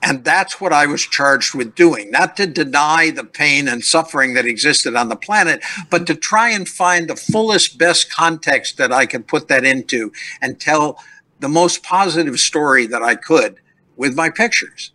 And 0.00 0.22
that's 0.22 0.60
what 0.60 0.72
I 0.72 0.86
was 0.86 1.02
charged 1.02 1.54
with 1.54 1.74
doing, 1.74 2.12
not 2.12 2.36
to 2.36 2.46
deny 2.46 3.10
the 3.10 3.24
pain 3.24 3.66
and 3.66 3.84
suffering 3.84 4.34
that 4.34 4.46
existed 4.46 4.94
on 4.94 5.08
the 5.08 5.16
planet, 5.16 5.60
but 5.90 6.06
to 6.06 6.14
try 6.14 6.50
and 6.50 6.68
find 6.68 7.08
the 7.08 7.16
fullest, 7.16 7.78
best 7.78 8.10
context 8.10 8.76
that 8.76 8.92
I 8.92 9.06
could 9.06 9.26
put 9.26 9.48
that 9.48 9.64
into 9.64 10.12
and 10.40 10.60
tell 10.60 11.02
the 11.40 11.48
most 11.48 11.82
positive 11.82 12.38
story 12.38 12.86
that 12.86 13.02
I 13.02 13.16
could 13.16 13.56
with 13.96 14.14
my 14.14 14.30
pictures. 14.30 14.92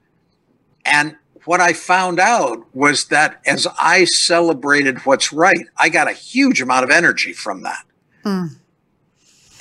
And 0.85 1.17
what 1.45 1.59
I 1.59 1.73
found 1.73 2.19
out 2.19 2.65
was 2.73 3.07
that 3.07 3.41
as 3.45 3.67
I 3.79 4.05
celebrated 4.05 4.99
what's 4.99 5.33
right, 5.33 5.67
I 5.77 5.89
got 5.89 6.09
a 6.09 6.13
huge 6.13 6.61
amount 6.61 6.83
of 6.83 6.89
energy 6.89 7.33
from 7.33 7.63
that. 7.63 7.85
Mm. 8.23 8.55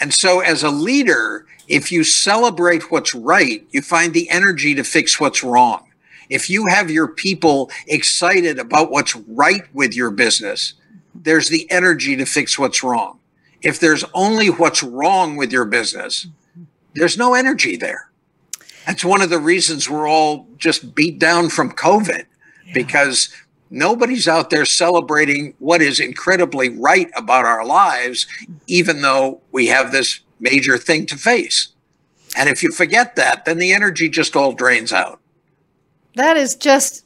And 0.01 0.13
so, 0.13 0.41
as 0.41 0.63
a 0.63 0.71
leader, 0.71 1.47
if 1.69 1.93
you 1.93 2.05
celebrate 2.05 2.91
what's 2.91 3.15
right, 3.15 3.65
you 3.71 3.83
find 3.83 4.13
the 4.13 4.29
energy 4.31 4.75
to 4.75 4.85
fix 4.85 5.21
what's 5.21 5.43
wrong. 5.45 5.89
If 6.29 6.49
you 6.49 6.67
have 6.67 6.91
your 6.91 7.09
people 7.09 7.71
excited 7.87 8.59
about 8.59 8.91
what's 8.91 9.15
right 9.15 9.63
with 9.73 9.95
your 9.95 10.11
business, 10.11 10.75
there's 11.15 11.49
the 11.49 11.71
energy 11.71 12.17
to 12.17 12.25
fix 12.25 12.59
what's 12.59 12.83
wrong. 12.83 13.19
If 13.61 13.79
there's 13.79 14.05
only 14.15 14.49
what's 14.49 14.83
wrong 14.83 15.37
with 15.37 15.53
your 15.53 15.65
business, 15.65 16.27
there's 16.95 17.17
no 17.17 17.35
energy 17.35 17.77
there. 17.77 18.11
That's 18.87 19.05
one 19.05 19.23
of 19.23 19.31
the 19.31 19.39
reasons 19.39 19.89
we're 19.89 20.09
all 20.09 20.47
just 20.57 20.95
beat 20.95 21.19
down 21.19 21.49
from 21.49 21.73
COVID 21.73 22.27
yeah. 22.67 22.75
because 22.75 23.29
nobody's 23.71 24.29
out 24.29 24.51
there 24.51 24.65
celebrating 24.65 25.55
what 25.59 25.81
is 25.81 26.01
incredibly 26.01 26.69
right 26.69 27.11
about 27.17 27.45
our 27.45 27.65
lives, 27.65 28.27
even 28.67 29.03
though 29.03 29.41
we 29.51 29.69
have 29.69 29.93
this 29.93 30.21
major 30.41 30.79
thing 30.79 31.07
to 31.07 31.17
face. 31.17 31.69
And 32.37 32.49
if 32.49 32.63
you 32.63 32.73
forget 32.73 33.17
that, 33.17 33.45
then 33.45 33.59
the 33.59 33.73
energy 33.73 34.09
just 34.09 34.37
all 34.37 34.53
drains 34.53 34.93
out. 34.93 35.21
That 36.15 36.37
is 36.37 36.55
just 36.55 37.02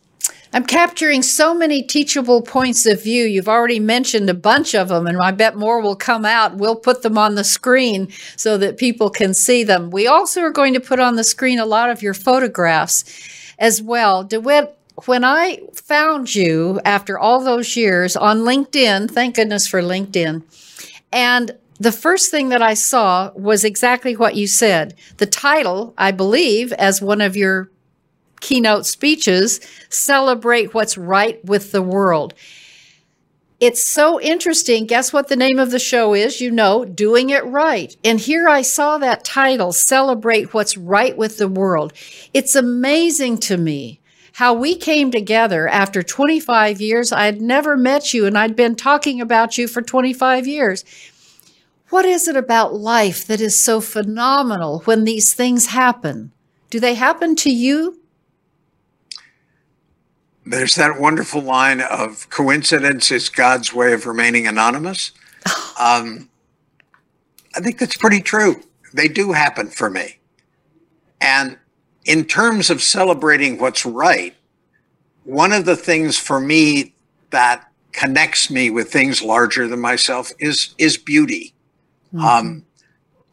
I'm 0.56 0.64
capturing 0.64 1.20
so 1.20 1.52
many 1.54 1.82
teachable 1.82 2.40
points 2.40 2.86
of 2.86 3.02
view. 3.02 3.26
You've 3.26 3.46
already 3.46 3.78
mentioned 3.78 4.30
a 4.30 4.34
bunch 4.34 4.74
of 4.74 4.88
them, 4.88 5.06
and 5.06 5.20
I 5.20 5.30
bet 5.30 5.54
more 5.54 5.82
will 5.82 5.96
come 5.96 6.24
out. 6.24 6.56
We'll 6.56 6.76
put 6.76 7.02
them 7.02 7.18
on 7.18 7.34
the 7.34 7.44
screen 7.44 8.08
so 8.36 8.56
that 8.56 8.78
people 8.78 9.10
can 9.10 9.34
see 9.34 9.64
them. 9.64 9.90
We 9.90 10.06
also 10.06 10.40
are 10.40 10.50
going 10.50 10.72
to 10.72 10.80
put 10.80 10.98
on 10.98 11.16
the 11.16 11.24
screen 11.24 11.58
a 11.58 11.66
lot 11.66 11.90
of 11.90 12.00
your 12.00 12.14
photographs 12.14 13.04
as 13.58 13.82
well. 13.82 14.24
DeWitt, 14.24 14.74
when 15.04 15.24
I 15.24 15.60
found 15.74 16.34
you 16.34 16.80
after 16.86 17.18
all 17.18 17.44
those 17.44 17.76
years 17.76 18.16
on 18.16 18.38
LinkedIn, 18.38 19.10
thank 19.10 19.36
goodness 19.36 19.68
for 19.68 19.82
LinkedIn, 19.82 20.42
and 21.12 21.50
the 21.78 21.92
first 21.92 22.30
thing 22.30 22.48
that 22.48 22.62
I 22.62 22.72
saw 22.72 23.30
was 23.34 23.62
exactly 23.62 24.16
what 24.16 24.36
you 24.36 24.46
said. 24.46 24.94
The 25.18 25.26
title, 25.26 25.92
I 25.98 26.12
believe, 26.12 26.72
as 26.72 27.02
one 27.02 27.20
of 27.20 27.36
your 27.36 27.68
keynote 28.40 28.86
speeches 28.86 29.60
celebrate 29.88 30.74
what's 30.74 30.98
right 30.98 31.44
with 31.44 31.72
the 31.72 31.82
world. 31.82 32.34
It's 33.58 33.86
so 33.86 34.20
interesting. 34.20 34.84
Guess 34.86 35.14
what 35.14 35.28
the 35.28 35.36
name 35.36 35.58
of 35.58 35.70
the 35.70 35.78
show 35.78 36.12
is? 36.12 36.42
You 36.42 36.50
know, 36.50 36.84
Doing 36.84 37.30
It 37.30 37.44
Right. 37.46 37.96
And 38.04 38.20
here 38.20 38.48
I 38.48 38.60
saw 38.60 38.98
that 38.98 39.24
title, 39.24 39.72
Celebrate 39.72 40.52
What's 40.52 40.76
Right 40.76 41.16
with 41.16 41.38
the 41.38 41.48
World. 41.48 41.94
It's 42.34 42.54
amazing 42.54 43.38
to 43.38 43.56
me 43.56 44.00
how 44.34 44.52
we 44.52 44.76
came 44.76 45.10
together 45.10 45.66
after 45.66 46.02
25 46.02 46.82
years. 46.82 47.10
I 47.10 47.24
had 47.24 47.40
never 47.40 47.78
met 47.78 48.12
you 48.12 48.26
and 48.26 48.36
I'd 48.36 48.54
been 48.54 48.76
talking 48.76 49.22
about 49.22 49.56
you 49.56 49.66
for 49.66 49.80
25 49.80 50.46
years. 50.46 50.84
What 51.88 52.04
is 52.04 52.28
it 52.28 52.36
about 52.36 52.74
life 52.74 53.26
that 53.26 53.40
is 53.40 53.58
so 53.58 53.80
phenomenal 53.80 54.80
when 54.80 55.04
these 55.04 55.32
things 55.32 55.68
happen? 55.68 56.32
Do 56.68 56.78
they 56.78 56.94
happen 56.94 57.36
to 57.36 57.50
you? 57.50 57.98
There's 60.46 60.76
that 60.76 61.00
wonderful 61.00 61.42
line 61.42 61.80
of 61.80 62.30
coincidence 62.30 63.10
is 63.10 63.28
God's 63.28 63.74
way 63.74 63.92
of 63.92 64.06
remaining 64.06 64.46
anonymous. 64.46 65.12
Um, 65.78 66.30
I 67.54 67.60
think 67.60 67.78
that's 67.78 67.98
pretty 67.98 68.22
true. 68.22 68.62
They 68.94 69.08
do 69.08 69.32
happen 69.32 69.68
for 69.68 69.90
me. 69.90 70.20
And 71.20 71.58
in 72.06 72.24
terms 72.24 72.70
of 72.70 72.82
celebrating 72.82 73.58
what's 73.58 73.84
right, 73.84 74.34
one 75.24 75.52
of 75.52 75.66
the 75.66 75.76
things 75.76 76.18
for 76.18 76.40
me 76.40 76.94
that 77.28 77.70
connects 77.92 78.50
me 78.50 78.70
with 78.70 78.90
things 78.90 79.22
larger 79.22 79.68
than 79.68 79.80
myself 79.80 80.32
is 80.38 80.74
is 80.78 80.96
beauty. 80.96 81.54
Mm-hmm. 82.14 82.24
Um, 82.24 82.66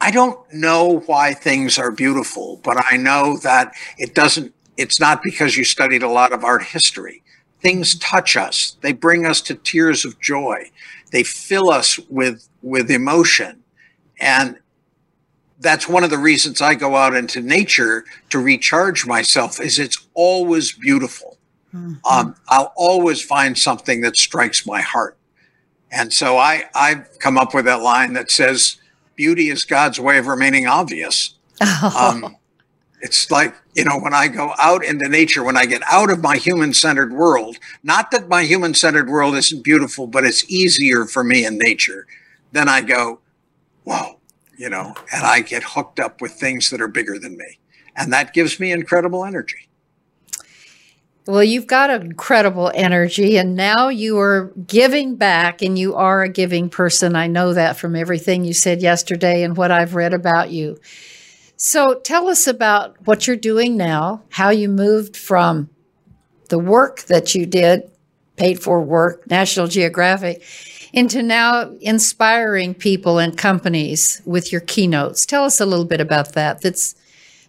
I 0.01 0.11
don't 0.11 0.37
know 0.53 1.03
why 1.05 1.33
things 1.33 1.77
are 1.77 1.91
beautiful, 1.91 2.59
but 2.63 2.77
I 2.91 2.97
know 2.97 3.37
that 3.37 3.73
it 3.97 4.13
doesn't 4.15 4.52
it's 4.77 4.99
not 4.99 5.21
because 5.23 5.57
you 5.57 5.63
studied 5.63 6.03
a 6.03 6.09
lot 6.09 6.31
of 6.31 6.43
art 6.43 6.63
history. 6.63 7.23
Things 7.61 7.95
touch 7.99 8.35
us. 8.35 8.77
They 8.81 8.93
bring 8.93 9.25
us 9.25 9.41
to 9.41 9.55
tears 9.55 10.05
of 10.05 10.19
joy. 10.19 10.71
They 11.11 11.23
fill 11.23 11.69
us 11.69 11.99
with, 12.09 12.47
with 12.61 12.91
emotion. 12.91 13.63
And 14.19 14.57
that's 15.59 15.87
one 15.87 16.03
of 16.03 16.09
the 16.09 16.17
reasons 16.17 16.61
I 16.61 16.75
go 16.75 16.95
out 16.95 17.15
into 17.15 17.41
nature 17.41 18.03
to 18.29 18.39
recharge 18.39 19.05
myself 19.05 19.61
is 19.61 19.79
it's 19.79 20.05
always 20.13 20.73
beautiful. 20.73 21.37
Mm-hmm. 21.73 21.93
Um, 22.05 22.35
I'll 22.49 22.73
always 22.75 23.21
find 23.21 23.57
something 23.57 24.01
that 24.01 24.17
strikes 24.17 24.65
my 24.67 24.81
heart. 24.81 25.17
And 25.91 26.11
so 26.11 26.37
I, 26.37 26.63
I've 26.75 27.19
come 27.19 27.37
up 27.37 27.53
with 27.53 27.65
that 27.65 27.81
line 27.81 28.13
that 28.13 28.31
says, 28.31 28.77
beauty 29.15 29.49
is 29.49 29.63
God's 29.63 29.99
way 29.99 30.17
of 30.17 30.27
remaining 30.27 30.67
obvious. 30.67 31.35
Um, 31.95 32.35
it's 33.03 33.29
like, 33.29 33.53
you 33.75 33.83
know, 33.83 33.99
when 33.99 34.13
I 34.13 34.29
go 34.29 34.53
out 34.57 34.83
into 34.83 35.09
nature, 35.09 35.43
when 35.43 35.57
I 35.57 35.65
get 35.65 35.81
out 35.91 36.09
of 36.09 36.23
my 36.23 36.37
human 36.37 36.73
centered 36.73 37.11
world, 37.11 37.57
not 37.83 38.11
that 38.11 38.29
my 38.29 38.43
human 38.43 38.73
centered 38.73 39.09
world 39.09 39.35
isn't 39.35 39.61
beautiful, 39.61 40.07
but 40.07 40.23
it's 40.23 40.49
easier 40.49 41.03
for 41.05 41.21
me 41.21 41.45
in 41.45 41.57
nature, 41.57 42.07
then 42.53 42.69
I 42.69 42.79
go, 42.79 43.19
whoa, 43.83 44.21
you 44.57 44.69
know, 44.69 44.95
and 45.11 45.25
I 45.25 45.41
get 45.41 45.63
hooked 45.63 45.99
up 45.99 46.21
with 46.21 46.31
things 46.31 46.69
that 46.69 46.79
are 46.79 46.87
bigger 46.87 47.19
than 47.19 47.35
me. 47.35 47.59
And 47.93 48.13
that 48.13 48.33
gives 48.33 48.57
me 48.57 48.71
incredible 48.71 49.25
energy. 49.25 49.67
Well, 51.27 51.43
you've 51.43 51.67
got 51.67 51.89
incredible 51.89 52.71
energy, 52.73 53.37
and 53.37 53.53
now 53.55 53.89
you 53.89 54.17
are 54.17 54.53
giving 54.65 55.17
back, 55.17 55.61
and 55.61 55.77
you 55.77 55.95
are 55.95 56.21
a 56.21 56.29
giving 56.29 56.69
person. 56.69 57.17
I 57.17 57.27
know 57.27 57.53
that 57.53 57.77
from 57.77 57.97
everything 57.97 58.45
you 58.45 58.53
said 58.53 58.81
yesterday 58.81 59.43
and 59.43 59.57
what 59.57 59.71
I've 59.71 59.93
read 59.93 60.13
about 60.13 60.51
you. 60.51 60.79
So 61.55 61.99
tell 61.99 62.27
us 62.27 62.47
about 62.47 62.95
what 63.05 63.27
you're 63.27 63.35
doing 63.35 63.77
now, 63.77 64.23
how 64.29 64.49
you 64.49 64.69
moved 64.69 65.15
from 65.15 65.69
the 66.49 66.59
work 66.59 67.03
that 67.03 67.33
you 67.35 67.45
did, 67.45 67.89
paid 68.35 68.61
for 68.61 68.81
work, 68.81 69.29
National 69.29 69.67
Geographic, 69.67 70.43
into 70.91 71.23
now 71.23 71.71
inspiring 71.81 72.73
people 72.73 73.17
and 73.17 73.37
companies 73.37 74.21
with 74.25 74.51
your 74.51 74.61
keynotes. 74.61 75.25
Tell 75.25 75.43
us 75.45 75.59
a 75.59 75.65
little 75.65 75.85
bit 75.85 76.01
about 76.01 76.33
that. 76.33 76.61
That's 76.61 76.95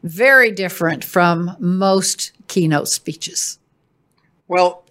very 0.03 0.51
different 0.51 1.05
from 1.05 1.57
most 1.59 2.33
keynote 2.49 2.88
speeches. 2.88 3.59
Well, 4.49 4.85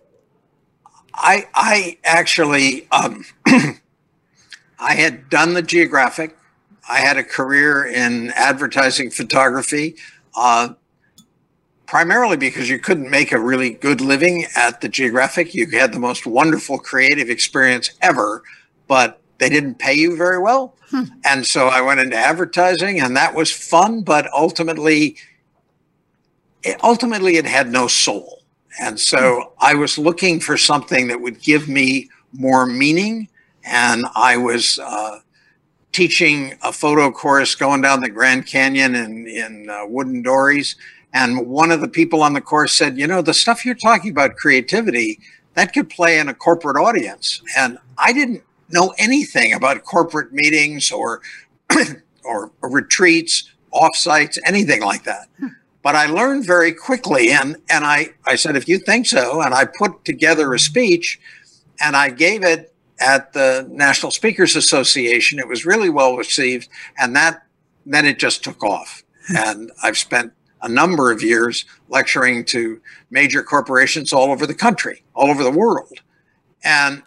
I 1.14 1.48
I 1.54 1.98
actually 2.04 2.88
um, 2.92 3.26
I 3.46 4.96
had 4.96 5.30
done 5.30 5.54
the 5.54 5.62
geographic. 5.62 6.36
I 6.90 7.00
had 7.00 7.18
a 7.18 7.24
career 7.24 7.86
in 7.86 8.32
advertising 8.32 9.10
photography. 9.10 9.96
Uh, 10.36 10.74
primarily 11.94 12.38
because 12.38 12.70
you 12.70 12.80
couldn't 12.80 13.08
make 13.08 13.32
a 13.32 13.40
really 13.40 13.70
good 13.70 14.02
living 14.02 14.48
at 14.56 14.82
the 14.82 14.90
Geographic. 14.90 15.54
You 15.54 15.70
had 15.70 15.94
the 15.94 16.00
most 16.00 16.26
wonderful 16.26 16.80
creative 16.80 17.30
experience 17.30 17.92
ever, 18.02 18.42
but 18.88 19.22
they 19.38 19.48
didn't 19.48 19.78
pay 19.78 19.94
you 19.94 20.18
very 20.18 20.40
well. 20.40 20.76
Hmm. 20.90 21.04
And 21.24 21.46
so 21.46 21.68
I 21.68 21.82
went 21.82 22.00
into 22.00 22.16
advertising 22.16 23.00
and 23.00 23.16
that 23.16 23.36
was 23.36 23.52
fun, 23.52 24.02
but 24.02 24.28
ultimately, 24.34 25.18
it, 26.64 26.80
ultimately 26.84 27.38
it 27.38 27.46
had 27.46 27.72
no 27.72 27.88
soul. 27.88 28.42
And 28.82 29.00
so 29.00 29.36
hmm. 29.36 29.42
I 29.60 29.76
was 29.76 30.00
looking 30.00 30.40
for 30.40 30.58
something 30.58 31.10
that 31.10 31.22
would 31.22 31.42
give 31.44 31.70
me 31.70 32.10
more 32.32 32.66
meaning. 32.66 33.30
And 33.64 34.06
I 34.16 34.38
was 34.38 34.80
uh, 34.80 35.20
teaching 35.94 36.56
a 36.64 36.74
photo 36.74 37.12
course 37.12 37.56
going 37.56 37.82
down 37.82 38.02
the 38.02 38.10
Grand 38.10 38.46
Canyon 38.46 38.96
in, 38.96 39.28
in 39.28 39.70
uh, 39.70 39.86
wooden 39.86 40.22
dories. 40.22 40.76
And 41.14 41.48
one 41.48 41.72
of 41.72 41.80
the 41.80 41.88
people 41.88 42.24
on 42.24 42.34
the 42.34 42.42
course 42.42 42.74
said, 42.74 42.98
you 42.98 43.08
know, 43.08 43.22
the 43.22 43.34
stuff 43.34 43.64
you're 43.64 43.76
talking 43.76 44.12
about, 44.12 44.36
creativity, 44.36 45.20
that 45.54 45.72
could 45.72 45.90
play 45.90 46.18
in 46.18 46.28
a 46.28 46.34
corporate 46.34 46.78
audience. 46.78 47.42
And 47.56 47.78
I 47.98 48.12
didn't 48.12 48.44
know 48.70 48.94
anything 48.98 49.54
about 49.54 49.84
corporate 49.84 50.34
meetings 50.34 50.92
or, 50.92 51.22
or 52.24 52.52
retreats, 52.62 53.52
offsites, 53.72 54.40
anything 54.46 54.82
like 54.82 55.04
that. 55.04 55.28
But 55.84 55.96
I 55.96 56.08
learned 56.08 56.46
very 56.46 56.74
quickly. 56.74 57.32
And, 57.32 57.58
and 57.70 57.86
I, 57.86 58.14
I 58.26 58.36
said, 58.36 58.56
if 58.56 58.68
you 58.68 58.80
think 58.80 59.06
so, 59.06 59.42
and 59.42 59.54
I 59.54 59.66
put 59.66 60.04
together 60.06 60.54
a 60.54 60.60
speech 60.60 61.20
and 61.80 61.96
I 61.96 62.10
gave 62.10 62.44
it 62.44 62.73
at 63.00 63.34
the 63.34 63.68
National 63.70 64.12
Speakers 64.12 64.56
Association. 64.56 65.40
It 65.40 65.48
was 65.48 65.66
really 65.66 65.90
well 65.90 66.16
received. 66.16 66.70
And 66.98 67.16
that, 67.16 67.44
then 67.86 68.06
it 68.06 68.20
just 68.20 68.44
took 68.44 68.64
off. 68.64 69.04
and 69.30 69.72
I've 69.82 69.98
spent 69.98 70.34
a 70.62 70.70
number 70.70 71.12
of 71.12 71.22
years 71.22 71.66
lecturing 71.90 72.46
to 72.46 72.82
major 73.12 73.44
corporations 73.44 74.14
all 74.14 74.32
over 74.32 74.48
the 74.48 74.54
country, 74.54 75.04
all 75.14 75.30
over 75.30 75.44
the 75.44 75.52
world. 75.52 76.00
And 76.64 77.04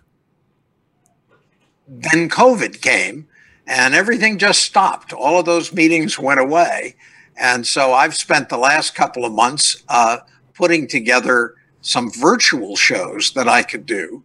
then 1.88 2.28
COVID 2.28 2.82
came 2.82 3.26
and 3.66 3.94
everything 3.94 4.38
just 4.38 4.62
stopped. 4.62 5.12
All 5.12 5.38
of 5.38 5.46
those 5.46 5.72
meetings 5.72 6.18
went 6.18 6.40
away. 6.40 6.96
And 7.36 7.66
so 7.66 7.92
I've 7.92 8.14
spent 8.14 8.48
the 8.48 8.58
last 8.58 8.94
couple 8.94 9.24
of 9.24 9.32
months 9.32 9.82
uh, 9.88 10.18
putting 10.54 10.86
together 10.86 11.54
some 11.80 12.10
virtual 12.10 12.76
shows 12.76 13.32
that 13.32 13.48
I 13.48 13.62
could 13.62 13.86
do. 13.86 14.24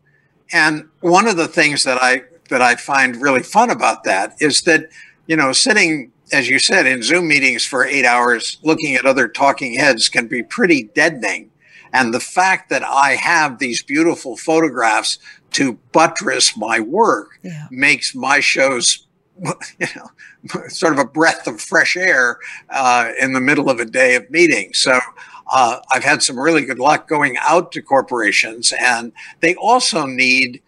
And 0.54 0.90
one 1.00 1.28
of 1.28 1.38
the 1.38 1.48
things 1.48 1.84
that 1.84 1.98
I 2.02 2.24
that 2.50 2.62
I 2.62 2.76
find 2.76 3.22
really 3.22 3.44
fun 3.44 3.70
about 3.70 4.04
that 4.04 4.36
is 4.42 4.64
that, 4.64 4.90
you 5.26 5.38
know, 5.38 5.54
sitting 5.54 6.12
as 6.32 6.50
you 6.50 6.60
said, 6.60 6.86
in 6.86 7.04
Zoom 7.04 7.28
meetings 7.28 7.66
for 7.66 7.84
eight 7.84 8.06
hours, 8.06 8.58
looking 8.64 8.96
at 8.96 9.06
other 9.06 9.28
talking 9.28 9.74
heads 9.74 10.10
can 10.10 10.28
be 10.28 10.44
pretty 10.44 10.84
deadening. 10.96 11.52
And 11.94 12.14
the 12.14 12.20
fact 12.20 12.70
that 12.70 12.84
I 12.84 13.16
have 13.16 13.60
these 13.60 13.84
beautiful 13.84 14.38
photographs 14.38 15.20
to 15.52 15.74
buttress 15.92 16.56
my 16.56 16.80
work 16.80 17.40
yeah. 17.44 17.68
makes 17.70 18.16
my 18.16 18.40
shows, 18.40 19.06
you 19.78 19.88
know, 19.96 20.10
sort 20.70 20.94
of 20.94 21.00
a 21.00 21.06
breath 21.06 21.48
of 21.48 21.60
fresh 21.60 21.98
air 21.98 22.40
uh, 22.70 23.12
in 23.20 23.34
the 23.34 23.42
middle 23.42 23.70
of 23.70 23.80
a 23.80 23.86
day 23.86 24.16
of 24.16 24.30
meetings. 24.30 24.80
So 24.80 25.00
uh, 25.50 25.80
I've 25.92 26.04
had 26.04 26.24
some 26.24 26.40
really 26.40 26.66
good 26.66 26.80
luck 26.80 27.08
going 27.08 27.38
out 27.40 27.72
to 27.74 27.82
corporations, 27.82 28.74
and 28.80 29.12
they 29.40 29.56
also 29.56 30.06
need 30.06 30.62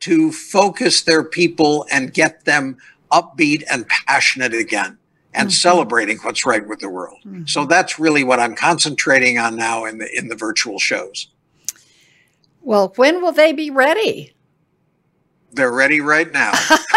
to 0.00 0.32
focus 0.32 1.02
their 1.02 1.24
people 1.24 1.86
and 1.90 2.14
get 2.14 2.44
them 2.44 2.76
upbeat 3.10 3.64
and 3.70 3.86
passionate 3.88 4.54
again 4.54 4.98
and 5.34 5.48
mm-hmm. 5.48 5.54
celebrating 5.54 6.18
what's 6.18 6.46
right 6.46 6.66
with 6.66 6.80
the 6.80 6.88
world. 6.88 7.18
Mm-hmm. 7.26 7.46
So 7.46 7.64
that's 7.64 7.98
really 7.98 8.24
what 8.24 8.40
I'm 8.40 8.54
concentrating 8.54 9.38
on 9.38 9.56
now 9.56 9.84
in 9.84 9.98
the 9.98 10.08
in 10.16 10.28
the 10.28 10.36
virtual 10.36 10.78
shows. 10.78 11.28
Well, 12.60 12.92
when 12.96 13.22
will 13.22 13.32
they 13.32 13.52
be 13.52 13.70
ready? 13.70 14.34
They're 15.58 15.72
ready 15.72 16.00
right 16.00 16.32
now. 16.32 16.52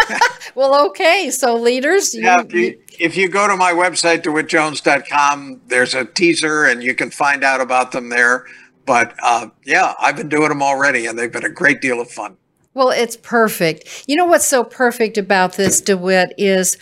well, 0.54 0.86
okay. 0.86 1.30
So 1.30 1.56
leaders, 1.56 2.14
yeah, 2.14 2.40
if, 2.40 2.54
you, 2.54 2.80
if 3.00 3.16
you 3.16 3.28
go 3.28 3.48
to 3.48 3.56
my 3.56 3.72
website 3.72 4.22
dewittjones.com, 4.22 5.62
there's 5.66 5.94
a 5.94 6.04
teaser 6.04 6.64
and 6.64 6.80
you 6.80 6.94
can 6.94 7.10
find 7.10 7.42
out 7.42 7.60
about 7.60 7.90
them 7.90 8.08
there. 8.08 8.46
But 8.86 9.14
uh, 9.20 9.48
yeah, 9.64 9.94
I've 9.98 10.16
been 10.16 10.28
doing 10.28 10.48
them 10.48 10.62
already 10.62 11.06
and 11.06 11.18
they've 11.18 11.32
been 11.32 11.44
a 11.44 11.50
great 11.50 11.80
deal 11.80 12.00
of 12.00 12.08
fun. 12.08 12.36
Well, 12.72 12.90
it's 12.90 13.16
perfect. 13.16 14.04
You 14.06 14.14
know 14.14 14.26
what's 14.26 14.46
so 14.46 14.62
perfect 14.62 15.18
about 15.18 15.54
this, 15.54 15.80
DeWitt, 15.80 16.34
is 16.38 16.78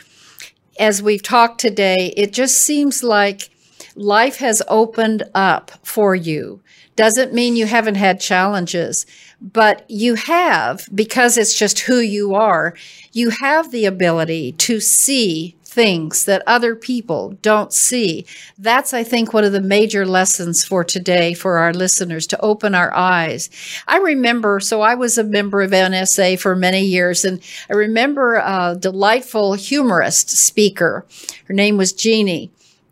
as 0.79 1.03
we've 1.03 1.23
talked 1.23 1.63
today, 1.63 2.13
it 2.15 2.35
just 2.35 2.59
seems 2.59 3.03
like 3.03 3.49
life 3.95 4.37
has 4.37 4.63
opened 4.69 5.25
up 5.35 5.71
for 5.83 6.15
you. 6.15 6.61
Doesn't 6.97 7.33
mean 7.33 7.57
you 7.57 7.67
haven't 7.67 7.95
had 7.95 8.21
challenges, 8.21 9.07
but 9.41 9.85
you 9.89 10.15
have, 10.15 10.89
because 10.95 11.39
it's 11.39 11.59
just 11.59 11.81
who 11.81 11.99
you 11.99 12.35
are, 12.35 12.75
you 13.13 13.31
have 13.31 13.71
the 13.71 13.87
ability 13.87 14.53
to 14.53 14.81
see 14.81 15.57
things 15.71 16.25
that 16.25 16.43
other 16.49 16.75
people 16.75 17.39
don't 17.43 17.73
see. 17.73 18.27
That's, 18.59 18.93
I 18.93 19.05
think, 19.05 19.33
one 19.33 19.45
of 19.45 19.53
the 19.53 19.61
major 19.61 20.05
lessons 20.05 20.65
for 20.65 20.83
today 20.83 21.33
for 21.33 21.59
our 21.59 21.73
listeners 21.73 22.27
to 22.29 22.41
open 22.41 22.75
our 22.75 22.93
eyes. 22.93 23.49
I 23.87 23.99
remember, 23.99 24.59
so 24.59 24.81
I 24.81 24.97
was 24.97 25.17
a 25.17 25.25
member 25.25 25.63
of 25.63 25.71
NSA 25.71 26.41
for 26.41 26.57
many 26.57 26.83
years, 26.83 27.25
and 27.25 27.41
I 27.71 27.75
remember 27.75 28.35
a 28.35 28.77
delightful 28.79 29.55
humorist 29.55 30.29
speaker. 30.31 31.07
Her 31.45 31.55
name 31.55 31.77
was 31.77 31.93
Jeannie. 31.93 32.51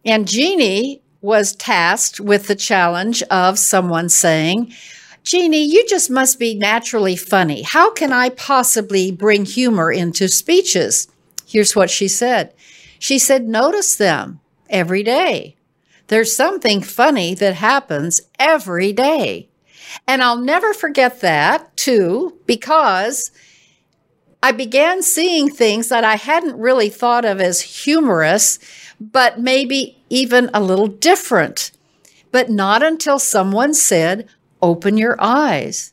And 0.09 0.27
Jeannie 0.27 1.03
was 1.21 1.55
tasked 1.55 2.19
with 2.19 2.47
the 2.47 2.55
challenge 2.55 3.23
of 3.25 3.59
someone 3.59 4.09
saying, 4.09 4.73
Jeannie, 5.23 5.63
you 5.63 5.87
just 5.87 6.11
must 6.11 6.39
be 6.39 6.55
naturally 6.55 7.15
funny. 7.15 7.61
How 7.61 7.93
can 7.93 8.11
I 8.11 8.31
possibly 8.31 9.13
bring 9.13 9.45
humor 9.45 9.93
into 9.93 10.27
speeches? 10.29 11.09
Here's 11.47 11.77
what 11.77 11.91
she 11.91 12.09
said 12.09 12.55
she 12.99 13.19
said, 13.19 13.47
notice 13.47 13.97
them 13.97 14.41
every 14.71 15.03
day. 15.03 15.57
There's 16.07 16.35
something 16.35 16.81
funny 16.81 17.35
that 17.35 17.57
happens 17.57 18.23
every 18.39 18.95
day. 18.95 19.51
And 20.07 20.23
I'll 20.23 20.39
never 20.39 20.73
forget 20.73 21.21
that 21.21 21.77
too, 21.77 22.39
because 22.47 23.31
I 24.43 24.53
began 24.53 25.03
seeing 25.03 25.51
things 25.51 25.89
that 25.89 26.05
I 26.05 26.15
hadn't 26.15 26.59
really 26.59 26.89
thought 26.89 27.25
of 27.25 27.41
as 27.41 27.61
humorous, 27.61 28.59
but 29.01 29.39
maybe 29.39 29.99
even 30.11 30.51
a 30.53 30.63
little 30.63 30.89
different. 30.89 31.71
But 32.31 32.51
not 32.51 32.83
until 32.83 33.19
someone 33.19 33.75
said, 33.75 34.29
open 34.61 34.97
your 34.97 35.17
eyes. 35.19 35.93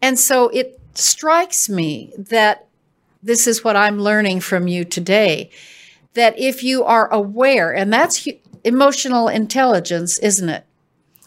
And 0.00 0.18
so 0.18 0.48
it 0.48 0.80
strikes 0.94 1.68
me 1.68 2.12
that 2.18 2.66
this 3.22 3.46
is 3.46 3.64
what 3.64 3.76
I'm 3.76 3.98
learning 3.98 4.40
from 4.40 4.66
you 4.66 4.84
today 4.84 5.50
that 6.14 6.38
if 6.38 6.62
you 6.62 6.84
are 6.84 7.10
aware, 7.10 7.74
and 7.74 7.92
that's 7.92 8.28
emotional 8.64 9.28
intelligence, 9.28 10.18
isn't 10.18 10.48
it? 10.48 10.64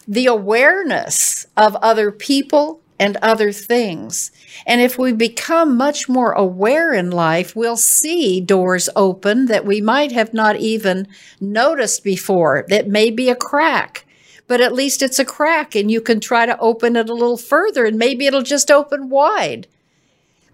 The 0.06 0.26
awareness 0.26 1.46
of 1.56 1.74
other 1.76 2.12
people 2.12 2.80
and 2.98 3.16
other 3.18 3.52
things. 3.52 4.30
And 4.66 4.80
if 4.80 4.98
we 4.98 5.12
become 5.12 5.76
much 5.76 6.08
more 6.08 6.32
aware 6.32 6.92
in 6.92 7.10
life, 7.10 7.54
we'll 7.54 7.76
see 7.76 8.40
doors 8.40 8.88
open 8.96 9.46
that 9.46 9.66
we 9.66 9.80
might 9.80 10.12
have 10.12 10.32
not 10.32 10.56
even 10.56 11.08
noticed 11.40 12.02
before. 12.04 12.64
That 12.68 12.88
may 12.88 13.10
be 13.10 13.28
a 13.28 13.36
crack, 13.36 14.06
but 14.46 14.60
at 14.60 14.72
least 14.72 15.02
it's 15.02 15.18
a 15.18 15.24
crack 15.24 15.74
and 15.74 15.90
you 15.90 16.00
can 16.00 16.20
try 16.20 16.46
to 16.46 16.58
open 16.58 16.96
it 16.96 17.08
a 17.08 17.14
little 17.14 17.36
further 17.36 17.84
and 17.84 17.98
maybe 17.98 18.26
it'll 18.26 18.42
just 18.42 18.70
open 18.70 19.08
wide. 19.08 19.66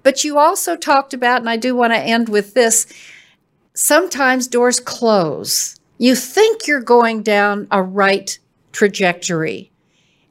But 0.03 0.25
you 0.25 0.39
also 0.39 0.77
talked 0.77 1.15
about, 1.15 1.41
and 1.41 1.51
I 1.51 1.57
do 1.57 1.75
want 1.75 1.93
to 1.93 1.99
end 1.99 2.29
with 2.29 2.55
this 2.55 2.93
sometimes 3.75 4.49
doors 4.49 4.81
close. 4.81 5.77
You 5.99 6.15
think 6.15 6.67
you're 6.67 6.81
going 6.81 7.23
down 7.23 7.69
a 7.71 7.83
right 7.83 8.39
trajectory, 8.73 9.72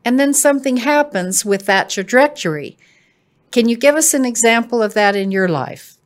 and 0.04 0.20
then 0.20 0.34
something 0.34 0.78
happens 0.78 1.46
with 1.46 1.66
that 1.66 1.90
trajectory. 1.90 2.78
Can 3.52 3.68
you 3.68 3.78
give 3.78 3.96
us 3.96 4.14
an 4.14 4.26
example 4.26 4.82
of 4.82 4.94
that 4.94 5.16
in 5.16 5.32
your 5.32 5.48
life? 5.48 5.98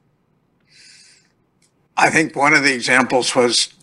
I 1.97 2.09
think 2.09 2.35
one 2.35 2.53
of 2.53 2.63
the 2.63 2.73
examples 2.73 3.35
was, 3.35 3.73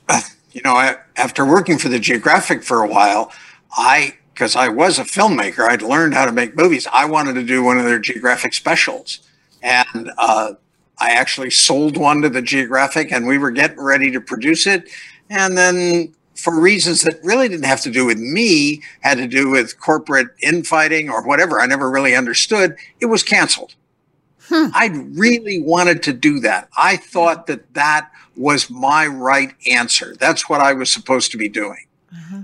you 0.53 0.61
know, 0.63 0.97
after 1.17 1.47
working 1.47 1.79
for 1.79 1.89
the 1.89 1.99
Geographic 1.99 2.63
for 2.63 2.83
a 2.83 2.89
while, 2.89 3.33
I, 3.75 4.19
because 4.35 4.55
I 4.55 4.69
was 4.69 4.99
a 4.99 5.05
filmmaker, 5.05 5.67
I'd 5.67 5.81
learned 5.81 6.15
how 6.15 6.27
to 6.27 6.33
make 6.33 6.57
movies. 6.57 6.87
I 6.93 7.07
wanted 7.07 7.35
to 7.35 7.43
do 7.43 7.63
one 7.63 7.79
of 7.79 7.85
their 7.85 7.99
Geographic 7.99 8.53
specials. 8.53 9.21
And 9.63 10.11
uh, 10.19 10.55
I 10.99 11.13
actually 11.13 11.51
sold 11.51 11.97
one 11.97 12.21
to 12.23 12.29
the 12.29 12.43
Geographic 12.43 13.13
and 13.13 13.27
we 13.27 13.39
were 13.39 13.51
getting 13.51 13.81
ready 13.81 14.11
to 14.11 14.21
produce 14.21 14.67
it. 14.67 14.91
And 15.31 15.57
then, 15.57 16.15
for 16.35 16.59
reasons 16.59 17.03
that 17.03 17.23
really 17.23 17.49
didn't 17.49 17.67
have 17.67 17.83
to 17.83 17.91
do 17.91 18.07
with 18.07 18.19
me, 18.19 18.83
had 19.01 19.19
to 19.19 19.27
do 19.27 19.51
with 19.51 19.79
corporate 19.79 20.29
infighting 20.43 21.11
or 21.11 21.23
whatever, 21.27 21.61
I 21.61 21.67
never 21.67 21.91
really 21.91 22.15
understood, 22.15 22.77
it 23.01 23.07
was 23.07 23.23
canceled. 23.23 23.75
Hmm. 24.49 24.67
I 24.75 24.87
really 24.87 25.61
wanted 25.61 26.03
to 26.05 26.13
do 26.13 26.41
that. 26.41 26.69
I 26.77 26.97
thought 26.97 27.47
that 27.47 27.75
that 27.75 28.11
was 28.37 28.71
my 28.71 29.07
right 29.07 29.55
answer. 29.71 30.17
That's 30.19 30.49
what 30.49 30.61
I 30.61 30.73
was 30.73 30.93
supposed 30.93 31.31
to 31.33 31.39
be 31.39 31.49
doing. 31.49 31.87
Uh-huh. 32.13 32.43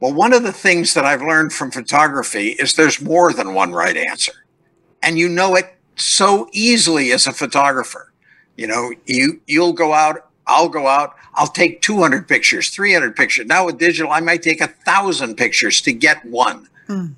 Well, 0.00 0.14
one 0.14 0.32
of 0.32 0.42
the 0.42 0.52
things 0.52 0.94
that 0.94 1.04
I've 1.04 1.22
learned 1.22 1.52
from 1.52 1.70
photography 1.70 2.50
is 2.50 2.74
there's 2.74 3.00
more 3.00 3.32
than 3.32 3.54
one 3.54 3.72
right 3.72 3.96
answer. 3.96 4.32
And 5.02 5.18
you 5.18 5.28
know 5.28 5.54
it 5.56 5.74
so 5.96 6.48
easily 6.52 7.12
as 7.12 7.26
a 7.26 7.32
photographer. 7.32 8.12
You 8.56 8.66
know, 8.66 8.92
you 9.06 9.40
you'll 9.46 9.72
go 9.72 9.92
out, 9.92 10.30
I'll 10.46 10.68
go 10.68 10.86
out, 10.86 11.14
I'll 11.34 11.46
take 11.46 11.80
200 11.80 12.28
pictures, 12.28 12.68
300 12.70 13.16
pictures. 13.16 13.46
Now 13.46 13.66
with 13.66 13.78
digital, 13.78 14.12
I 14.12 14.20
might 14.20 14.42
take 14.42 14.60
a 14.60 14.66
thousand 14.66 15.36
pictures 15.36 15.80
to 15.82 15.92
get 15.92 16.24
one. 16.24 16.68
Mm. 16.88 17.14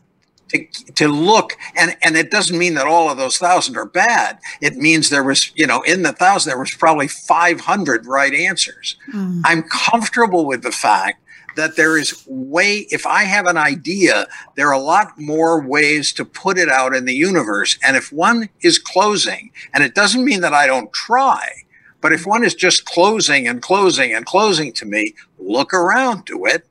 To, 0.48 0.66
to 0.96 1.08
look 1.08 1.54
and 1.74 1.96
and 2.02 2.16
it 2.16 2.30
doesn't 2.30 2.56
mean 2.56 2.74
that 2.74 2.86
all 2.86 3.10
of 3.10 3.16
those 3.16 3.38
thousand 3.38 3.78
are 3.78 3.86
bad 3.86 4.38
it 4.60 4.76
means 4.76 5.08
there 5.08 5.24
was 5.24 5.50
you 5.56 5.66
know 5.66 5.80
in 5.82 6.02
the 6.02 6.12
thousand 6.12 6.50
there 6.50 6.58
was 6.58 6.72
probably 6.74 7.08
500 7.08 8.06
right 8.06 8.32
answers 8.32 8.96
mm. 9.10 9.40
i'm 9.46 9.62
comfortable 9.62 10.46
with 10.46 10.62
the 10.62 10.70
fact 10.70 11.22
that 11.56 11.76
there 11.76 11.96
is 11.96 12.24
way 12.28 12.86
if 12.90 13.06
i 13.06 13.24
have 13.24 13.46
an 13.46 13.56
idea 13.56 14.26
there 14.54 14.68
are 14.68 14.74
a 14.74 14.78
lot 14.78 15.18
more 15.18 15.66
ways 15.66 16.12
to 16.12 16.26
put 16.26 16.58
it 16.58 16.68
out 16.68 16.94
in 16.94 17.06
the 17.06 17.14
universe 17.14 17.78
and 17.82 17.96
if 17.96 18.12
one 18.12 18.50
is 18.60 18.78
closing 18.78 19.50
and 19.72 19.82
it 19.82 19.94
doesn't 19.94 20.26
mean 20.26 20.42
that 20.42 20.52
i 20.52 20.66
don't 20.66 20.92
try 20.92 21.63
but 22.04 22.12
if 22.12 22.26
one 22.26 22.44
is 22.44 22.54
just 22.54 22.84
closing 22.84 23.48
and 23.48 23.62
closing 23.62 24.12
and 24.12 24.26
closing 24.26 24.74
to 24.74 24.84
me 24.84 25.14
look 25.38 25.72
around 25.72 26.26
to 26.26 26.44
it 26.44 26.66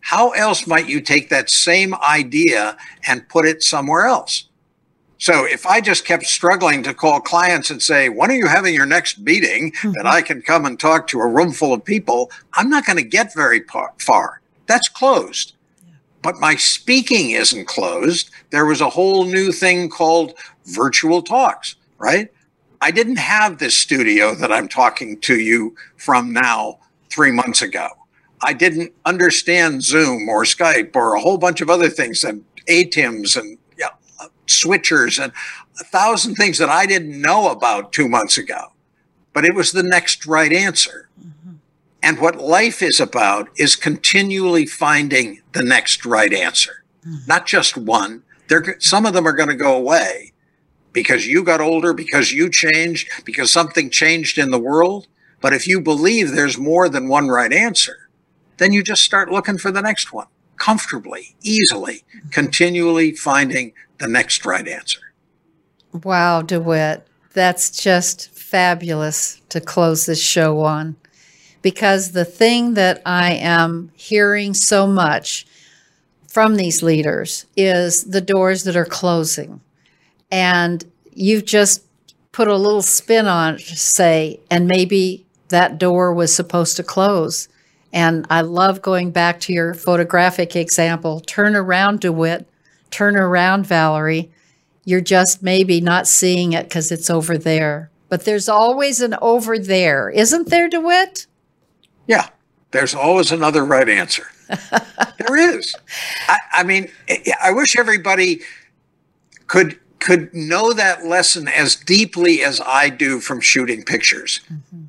how 0.00 0.30
else 0.30 0.66
might 0.66 0.88
you 0.88 0.98
take 0.98 1.28
that 1.28 1.50
same 1.50 1.94
idea 1.96 2.74
and 3.06 3.28
put 3.28 3.44
it 3.44 3.62
somewhere 3.62 4.06
else 4.06 4.48
so 5.18 5.44
if 5.44 5.66
I 5.66 5.82
just 5.82 6.06
kept 6.06 6.24
struggling 6.24 6.82
to 6.82 6.92
call 6.92 7.20
clients 7.20 7.70
and 7.70 7.80
say, 7.80 8.08
when 8.08 8.28
are 8.32 8.34
you 8.34 8.48
having 8.48 8.74
your 8.74 8.86
next 8.86 9.20
meeting 9.20 9.70
mm-hmm. 9.70 9.92
that 9.92 10.04
I 10.04 10.20
can 10.20 10.42
come 10.42 10.66
and 10.66 10.80
talk 10.80 11.06
to 11.06 11.20
a 11.20 11.28
room 11.28 11.52
full 11.52 11.72
of 11.72 11.84
people, 11.84 12.28
I'm 12.54 12.68
not 12.68 12.84
going 12.84 12.96
to 12.96 13.04
get 13.04 13.32
very 13.32 13.62
far. 14.00 14.40
That's 14.66 14.88
closed. 14.88 15.52
But 16.22 16.40
my 16.40 16.56
speaking 16.56 17.30
isn't 17.30 17.68
closed. 17.68 18.30
There 18.50 18.66
was 18.66 18.80
a 18.80 18.90
whole 18.90 19.24
new 19.24 19.52
thing 19.52 19.88
called 19.88 20.34
virtual 20.64 21.22
talks, 21.22 21.76
right? 21.98 22.28
I 22.82 22.90
didn't 22.90 23.18
have 23.18 23.58
this 23.58 23.78
studio 23.78 24.34
that 24.34 24.52
I'm 24.52 24.68
talking 24.68 25.20
to 25.20 25.38
you 25.38 25.76
from 25.96 26.32
now 26.32 26.80
three 27.10 27.30
months 27.30 27.62
ago. 27.62 27.88
I 28.42 28.52
didn't 28.52 28.92
understand 29.04 29.84
Zoom 29.84 30.28
or 30.28 30.42
Skype 30.42 30.96
or 30.96 31.14
a 31.14 31.20
whole 31.20 31.38
bunch 31.38 31.60
of 31.60 31.70
other 31.70 31.88
things 31.88 32.24
and 32.24 32.44
ATEMs 32.68 33.36
and 33.36 33.58
switchers 34.46 35.22
and 35.22 35.32
a 35.80 35.84
thousand 35.84 36.34
things 36.34 36.58
that 36.58 36.68
I 36.68 36.86
didn't 36.86 37.20
know 37.20 37.50
about 37.50 37.92
two 37.92 38.08
months 38.08 38.38
ago. 38.38 38.72
But 39.32 39.44
it 39.44 39.54
was 39.54 39.72
the 39.72 39.82
next 39.82 40.26
right 40.26 40.52
answer. 40.52 41.08
Mm-hmm. 41.18 41.52
And 42.02 42.20
what 42.20 42.36
life 42.36 42.82
is 42.82 43.00
about 43.00 43.48
is 43.56 43.76
continually 43.76 44.66
finding 44.66 45.40
the 45.52 45.62
next 45.62 46.04
right 46.04 46.32
answer, 46.32 46.84
mm-hmm. 47.06 47.26
not 47.26 47.46
just 47.46 47.76
one. 47.76 48.24
There, 48.48 48.76
some 48.78 49.06
of 49.06 49.14
them 49.14 49.26
are 49.26 49.32
going 49.32 49.48
to 49.48 49.54
go 49.54 49.74
away 49.74 50.31
because 50.92 51.26
you 51.26 51.42
got 51.42 51.60
older, 51.60 51.92
because 51.92 52.32
you 52.32 52.50
changed, 52.50 53.08
because 53.24 53.50
something 53.50 53.90
changed 53.90 54.38
in 54.38 54.50
the 54.50 54.58
world. 54.58 55.06
But 55.40 55.52
if 55.52 55.66
you 55.66 55.80
believe 55.80 56.30
there's 56.30 56.58
more 56.58 56.88
than 56.88 57.08
one 57.08 57.28
right 57.28 57.52
answer, 57.52 58.08
then 58.58 58.72
you 58.72 58.82
just 58.82 59.02
start 59.02 59.30
looking 59.30 59.58
for 59.58 59.70
the 59.70 59.82
next 59.82 60.12
one 60.12 60.26
comfortably, 60.56 61.34
easily, 61.42 62.04
continually 62.30 63.12
finding 63.12 63.72
the 63.98 64.06
next 64.06 64.46
right 64.46 64.68
answer. 64.68 65.00
Wow, 66.04 66.42
DeWitt. 66.42 67.06
That's 67.32 67.70
just 67.82 68.30
fabulous 68.30 69.40
to 69.48 69.60
close 69.60 70.06
this 70.06 70.22
show 70.22 70.60
on. 70.60 70.96
Because 71.62 72.12
the 72.12 72.24
thing 72.24 72.74
that 72.74 73.02
I 73.04 73.32
am 73.32 73.90
hearing 73.94 74.54
so 74.54 74.86
much 74.86 75.46
from 76.28 76.56
these 76.56 76.82
leaders 76.82 77.46
is 77.56 78.04
the 78.04 78.20
doors 78.20 78.64
that 78.64 78.76
are 78.76 78.84
closing. 78.84 79.60
And 80.32 80.84
you've 81.12 81.44
just 81.44 81.84
put 82.32 82.48
a 82.48 82.56
little 82.56 82.82
spin 82.82 83.26
on 83.26 83.58
say, 83.58 84.40
and 84.50 84.66
maybe 84.66 85.24
that 85.48 85.78
door 85.78 86.12
was 86.14 86.34
supposed 86.34 86.76
to 86.78 86.82
close. 86.82 87.48
And 87.92 88.26
I 88.30 88.40
love 88.40 88.80
going 88.80 89.10
back 89.10 89.38
to 89.40 89.52
your 89.52 89.74
photographic 89.74 90.56
example. 90.56 91.20
Turn 91.20 91.54
around, 91.54 92.00
DeWitt, 92.00 92.48
turn 92.90 93.16
around, 93.16 93.66
Valerie. 93.66 94.30
You're 94.84 95.02
just 95.02 95.42
maybe 95.42 95.80
not 95.82 96.08
seeing 96.08 96.54
it 96.54 96.64
because 96.64 96.90
it's 96.90 97.10
over 97.10 97.36
there. 97.36 97.90
But 98.08 98.24
there's 98.24 98.48
always 98.48 99.00
an 99.02 99.14
over 99.20 99.58
there, 99.58 100.08
isn't 100.08 100.48
there, 100.48 100.68
DeWitt? 100.68 101.26
Yeah, 102.06 102.30
there's 102.70 102.94
always 102.94 103.30
another 103.30 103.64
right 103.64 103.88
answer. 103.88 104.26
there 104.48 105.36
is. 105.36 105.74
I, 106.28 106.38
I, 106.52 106.62
mean, 106.62 106.90
I 107.42 107.52
wish 107.52 107.76
everybody 107.76 108.40
could 109.46 109.78
could 110.02 110.32
know 110.34 110.72
that 110.72 111.06
lesson 111.06 111.48
as 111.48 111.76
deeply 111.76 112.42
as 112.42 112.60
I 112.64 112.90
do 112.90 113.20
from 113.20 113.40
shooting 113.40 113.84
pictures. 113.84 114.40
Mm-hmm. 114.52 114.84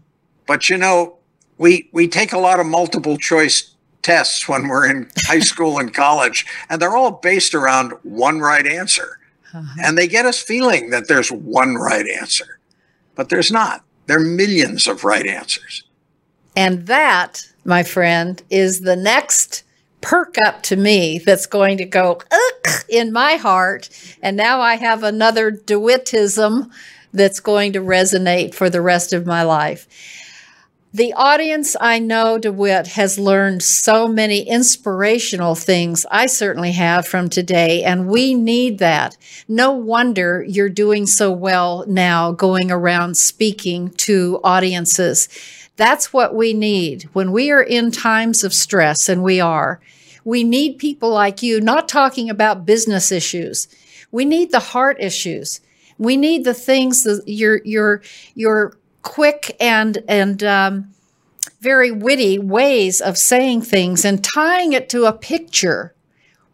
But 0.47 0.69
you 0.69 0.77
know, 0.77 1.17
we 1.57 1.89
we 1.91 2.07
take 2.07 2.33
a 2.33 2.39
lot 2.39 2.59
of 2.59 2.65
multiple 2.65 3.17
choice 3.17 3.73
tests 4.01 4.47
when 4.47 4.67
we're 4.67 4.89
in 4.89 5.09
high 5.19 5.39
school 5.39 5.79
and 5.79 5.93
college, 5.93 6.45
and 6.69 6.81
they're 6.81 6.95
all 6.95 7.11
based 7.11 7.55
around 7.55 7.93
one 8.03 8.39
right 8.39 8.67
answer. 8.67 9.19
Uh-huh. 9.53 9.81
And 9.83 9.97
they 9.97 10.07
get 10.07 10.25
us 10.25 10.41
feeling 10.41 10.89
that 10.89 11.07
there's 11.07 11.31
one 11.31 11.75
right 11.75 12.07
answer, 12.07 12.59
but 13.15 13.29
there's 13.29 13.51
not. 13.51 13.83
There 14.07 14.17
are 14.17 14.19
millions 14.19 14.87
of 14.87 15.03
right 15.03 15.25
answers. 15.25 15.83
And 16.55 16.87
that, 16.87 17.47
my 17.63 17.83
friend, 17.83 18.41
is 18.49 18.81
the 18.81 18.95
next 18.95 19.63
perk 20.03 20.35
up 20.45 20.61
to 20.61 20.75
me 20.75 21.17
that's 21.17 21.47
going 21.47 21.77
to 21.77 21.85
go 21.85 22.21
in 22.87 23.11
my 23.11 23.37
heart. 23.37 23.89
And 24.21 24.37
now 24.37 24.61
I 24.61 24.75
have 24.75 25.01
another 25.01 25.51
DeWittism 25.51 26.69
that's 27.11 27.39
going 27.39 27.73
to 27.73 27.79
resonate 27.79 28.53
for 28.53 28.69
the 28.69 28.81
rest 28.81 29.13
of 29.13 29.25
my 29.25 29.41
life. 29.41 29.87
The 30.95 31.13
audience 31.13 31.75
I 31.81 31.97
know, 31.97 32.37
DeWitt, 32.37 32.85
has 32.89 33.17
learned 33.17 33.63
so 33.63 34.07
many 34.07 34.47
inspirational 34.47 35.55
things. 35.55 36.05
I 36.11 36.27
certainly 36.27 36.73
have 36.73 37.07
from 37.07 37.29
today, 37.29 37.83
and 37.83 38.07
we 38.07 38.35
need 38.35 38.77
that. 38.77 39.17
No 39.47 39.71
wonder 39.71 40.45
you're 40.47 40.69
doing 40.69 41.07
so 41.07 41.31
well 41.31 41.83
now 41.87 42.31
going 42.31 42.69
around 42.69 43.17
speaking 43.17 43.89
to 44.05 44.39
audiences. 44.43 45.29
That's 45.75 46.13
what 46.13 46.35
we 46.35 46.53
need 46.53 47.09
when 47.13 47.31
we 47.31 47.51
are 47.51 47.63
in 47.63 47.91
times 47.91 48.43
of 48.43 48.53
stress, 48.53 49.09
and 49.09 49.23
we 49.23 49.39
are. 49.39 49.79
We 50.23 50.43
need 50.43 50.77
people 50.77 51.09
like 51.09 51.41
you 51.41 51.59
not 51.59 51.89
talking 51.89 52.29
about 52.29 52.65
business 52.65 53.11
issues. 53.11 53.67
We 54.11 54.23
need 54.25 54.51
the 54.51 54.59
heart 54.59 54.97
issues. 54.99 55.61
We 55.97 56.15
need 56.15 56.43
the 56.43 56.53
things 56.53 57.03
that 57.03 57.23
your 57.25 57.61
your 57.65 58.01
your 58.35 58.77
quick 59.01 59.55
and 59.59 60.03
and 60.07 60.43
um, 60.43 60.93
very 61.59 61.91
witty 61.91 62.37
ways 62.39 63.01
of 63.01 63.17
saying 63.17 63.63
things 63.63 64.05
and 64.05 64.23
tying 64.23 64.73
it 64.73 64.89
to 64.89 65.05
a 65.05 65.13
picture. 65.13 65.93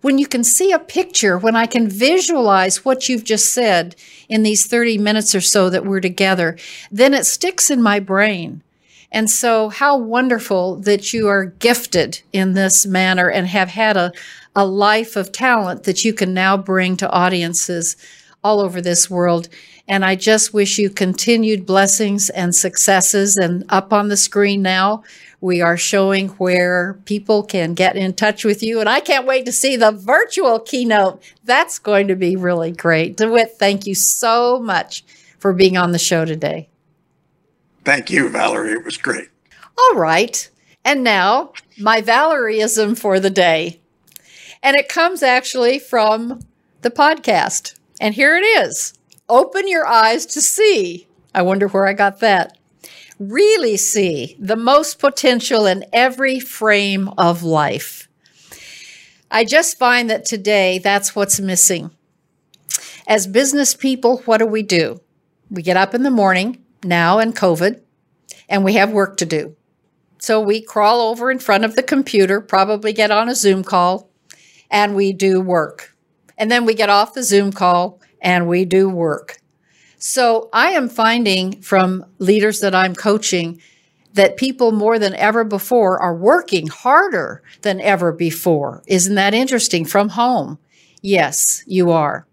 When 0.01 0.17
you 0.17 0.27
can 0.27 0.45
see 0.45 0.71
a 0.71 0.79
picture, 0.79 1.37
when 1.37 1.57
I 1.57 1.65
can 1.65 1.89
visualize 1.89 2.85
what 2.85 3.09
you've 3.09 3.25
just 3.25 3.53
said 3.53 3.97
in 4.29 4.43
these 4.43 4.65
30 4.65 4.97
minutes 4.97 5.35
or 5.35 5.41
so 5.41 5.69
that 5.69 5.85
we're 5.85 5.99
together, 5.99 6.57
then 6.89 7.13
it 7.13 7.25
sticks 7.25 7.69
in 7.69 7.81
my 7.81 7.99
brain. 7.99 8.63
And 9.11 9.29
so, 9.29 9.69
how 9.69 9.97
wonderful 9.97 10.75
that 10.77 11.13
you 11.13 11.27
are 11.27 11.45
gifted 11.45 12.21
in 12.31 12.53
this 12.53 12.85
manner 12.85 13.29
and 13.29 13.47
have 13.47 13.69
had 13.69 13.97
a, 13.97 14.11
a 14.55 14.65
life 14.65 15.15
of 15.15 15.31
talent 15.31 15.83
that 15.83 16.05
you 16.05 16.13
can 16.13 16.33
now 16.33 16.57
bring 16.57 16.95
to 16.97 17.09
audiences 17.09 17.95
all 18.43 18.59
over 18.59 18.81
this 18.81 19.09
world. 19.09 19.49
And 19.87 20.05
I 20.05 20.15
just 20.15 20.53
wish 20.53 20.77
you 20.77 20.89
continued 20.89 21.65
blessings 21.65 22.29
and 22.29 22.53
successes. 22.53 23.35
And 23.35 23.65
up 23.69 23.91
on 23.91 24.07
the 24.07 24.17
screen 24.17 24.61
now, 24.61 25.03
we 25.41 25.61
are 25.61 25.77
showing 25.77 26.29
where 26.29 26.99
people 27.05 27.43
can 27.43 27.73
get 27.73 27.95
in 27.95 28.13
touch 28.13 28.45
with 28.45 28.61
you. 28.61 28.79
And 28.79 28.87
I 28.87 28.99
can't 28.99 29.25
wait 29.25 29.45
to 29.45 29.51
see 29.51 29.75
the 29.75 29.91
virtual 29.91 30.59
keynote. 30.59 31.23
That's 31.43 31.79
going 31.79 32.07
to 32.09 32.15
be 32.15 32.35
really 32.35 32.71
great. 32.71 33.17
DeWitt, 33.17 33.57
thank 33.57 33.87
you 33.87 33.95
so 33.95 34.59
much 34.59 35.03
for 35.39 35.53
being 35.53 35.77
on 35.77 35.91
the 35.91 35.99
show 35.99 36.23
today. 36.23 36.68
Thank 37.89 38.11
you, 38.11 38.29
Valerie. 38.29 38.73
It 38.73 38.85
was 38.85 38.97
great. 38.97 39.29
All 39.75 39.95
right. 39.95 40.47
And 40.85 41.03
now, 41.03 41.53
my 41.79 42.03
Valerieism 42.03 42.95
for 42.95 43.19
the 43.19 43.31
day. 43.31 43.79
And 44.61 44.77
it 44.77 44.87
comes 44.87 45.23
actually 45.23 45.79
from 45.79 46.41
the 46.81 46.91
podcast. 46.91 47.79
And 47.99 48.13
here 48.13 48.37
it 48.37 48.43
is 48.43 48.93
open 49.27 49.67
your 49.67 49.87
eyes 49.87 50.27
to 50.27 50.39
see 50.39 51.07
I 51.33 51.41
wonder 51.41 51.67
where 51.67 51.87
I 51.87 51.93
got 51.93 52.19
that. 52.19 52.59
Really 53.17 53.75
see 53.75 54.37
the 54.39 54.55
most 54.55 54.99
potential 54.99 55.65
in 55.65 55.83
every 55.91 56.39
frame 56.39 57.09
of 57.17 57.41
life. 57.41 58.07
I 59.31 59.45
just 59.45 59.79
find 59.79 60.11
that 60.11 60.25
today 60.25 60.77
that's 60.77 61.15
what's 61.15 61.39
missing. 61.39 61.89
As 63.07 63.25
business 63.25 63.73
people, 63.73 64.19
what 64.25 64.37
do 64.37 64.45
we 64.45 64.61
do? 64.61 65.01
We 65.49 65.63
get 65.63 65.75
up 65.75 65.95
in 65.95 66.03
the 66.03 66.11
morning, 66.11 66.63
now 66.83 67.19
and 67.19 67.35
COVID, 67.35 67.81
and 68.47 68.63
we 68.63 68.73
have 68.73 68.91
work 68.91 69.17
to 69.17 69.25
do. 69.25 69.55
So 70.19 70.41
we 70.41 70.61
crawl 70.61 71.01
over 71.01 71.31
in 71.31 71.39
front 71.39 71.65
of 71.65 71.75
the 71.75 71.83
computer, 71.83 72.41
probably 72.41 72.93
get 72.93 73.11
on 73.11 73.29
a 73.29 73.35
Zoom 73.35 73.63
call, 73.63 74.09
and 74.69 74.95
we 74.95 75.13
do 75.13 75.39
work. 75.39 75.95
And 76.37 76.51
then 76.51 76.65
we 76.65 76.73
get 76.73 76.89
off 76.89 77.13
the 77.13 77.23
Zoom 77.23 77.51
call 77.51 77.99
and 78.21 78.47
we 78.47 78.65
do 78.65 78.89
work. 78.89 79.39
So 79.97 80.49
I 80.53 80.69
am 80.69 80.87
finding 80.87 81.61
from 81.61 82.05
leaders 82.19 82.61
that 82.61 82.73
I'm 82.73 82.95
coaching 82.95 83.61
that 84.13 84.37
people 84.37 84.71
more 84.71 84.97
than 84.97 85.13
ever 85.15 85.43
before 85.43 85.99
are 85.99 86.15
working 86.15 86.67
harder 86.67 87.43
than 87.61 87.79
ever 87.81 88.11
before. 88.11 88.81
Isn't 88.87 89.15
that 89.15 89.33
interesting? 89.33 89.85
From 89.85 90.09
home. 90.09 90.57
Yes, 91.01 91.63
you 91.67 91.91
are. 91.91 92.25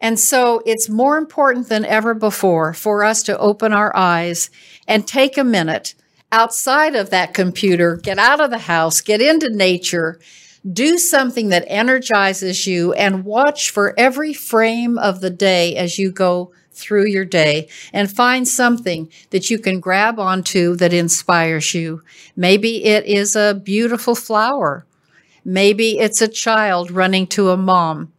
And 0.00 0.20
so 0.20 0.62
it's 0.66 0.88
more 0.88 1.16
important 1.16 1.68
than 1.68 1.84
ever 1.84 2.14
before 2.14 2.74
for 2.74 3.02
us 3.02 3.22
to 3.24 3.38
open 3.38 3.72
our 3.72 3.94
eyes 3.96 4.50
and 4.86 5.06
take 5.06 5.38
a 5.38 5.44
minute 5.44 5.94
outside 6.32 6.94
of 6.94 7.10
that 7.10 7.34
computer, 7.34 7.96
get 7.96 8.18
out 8.18 8.40
of 8.40 8.50
the 8.50 8.58
house, 8.58 9.00
get 9.00 9.22
into 9.22 9.48
nature, 9.50 10.20
do 10.70 10.98
something 10.98 11.48
that 11.48 11.64
energizes 11.68 12.66
you, 12.66 12.92
and 12.94 13.24
watch 13.24 13.70
for 13.70 13.94
every 13.96 14.34
frame 14.34 14.98
of 14.98 15.20
the 15.20 15.30
day 15.30 15.76
as 15.76 15.98
you 15.98 16.10
go 16.10 16.52
through 16.72 17.06
your 17.06 17.24
day 17.24 17.68
and 17.92 18.10
find 18.10 18.46
something 18.46 19.10
that 19.30 19.48
you 19.48 19.58
can 19.58 19.80
grab 19.80 20.18
onto 20.18 20.76
that 20.76 20.92
inspires 20.92 21.72
you. 21.74 22.02
Maybe 22.34 22.84
it 22.84 23.06
is 23.06 23.34
a 23.34 23.54
beautiful 23.54 24.14
flower. 24.14 24.84
Maybe 25.44 25.98
it's 25.98 26.20
a 26.20 26.28
child 26.28 26.90
running 26.90 27.26
to 27.28 27.50
a 27.50 27.56
mom. 27.56 28.12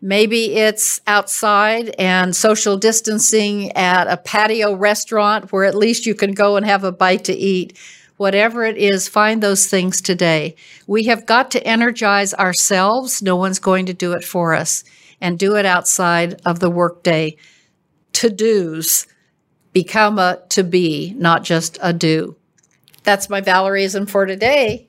Maybe 0.00 0.54
it's 0.54 1.00
outside 1.06 1.94
and 1.98 2.36
social 2.36 2.76
distancing 2.76 3.72
at 3.72 4.06
a 4.08 4.16
patio 4.16 4.74
restaurant 4.74 5.52
where 5.52 5.64
at 5.64 5.74
least 5.74 6.06
you 6.06 6.14
can 6.14 6.32
go 6.32 6.56
and 6.56 6.66
have 6.66 6.84
a 6.84 6.92
bite 6.92 7.24
to 7.24 7.32
eat. 7.32 7.78
Whatever 8.16 8.64
it 8.64 8.76
is, 8.76 9.08
find 9.08 9.42
those 9.42 9.66
things 9.66 10.00
today. 10.00 10.56
We 10.86 11.04
have 11.04 11.26
got 11.26 11.50
to 11.52 11.66
energize 11.66 12.32
ourselves. 12.34 13.22
No 13.22 13.36
one's 13.36 13.58
going 13.58 13.86
to 13.86 13.94
do 13.94 14.12
it 14.12 14.24
for 14.24 14.54
us. 14.54 14.84
And 15.20 15.38
do 15.38 15.56
it 15.56 15.64
outside 15.64 16.40
of 16.44 16.60
the 16.60 16.70
workday. 16.70 17.36
To 18.14 18.30
dos 18.30 19.06
become 19.72 20.18
a 20.18 20.42
to 20.50 20.64
be, 20.64 21.14
not 21.16 21.42
just 21.42 21.78
a 21.82 21.92
do. 21.92 22.36
That's 23.02 23.28
my 23.28 23.40
Valerieism 23.40 24.08
for 24.08 24.26
today. 24.26 24.88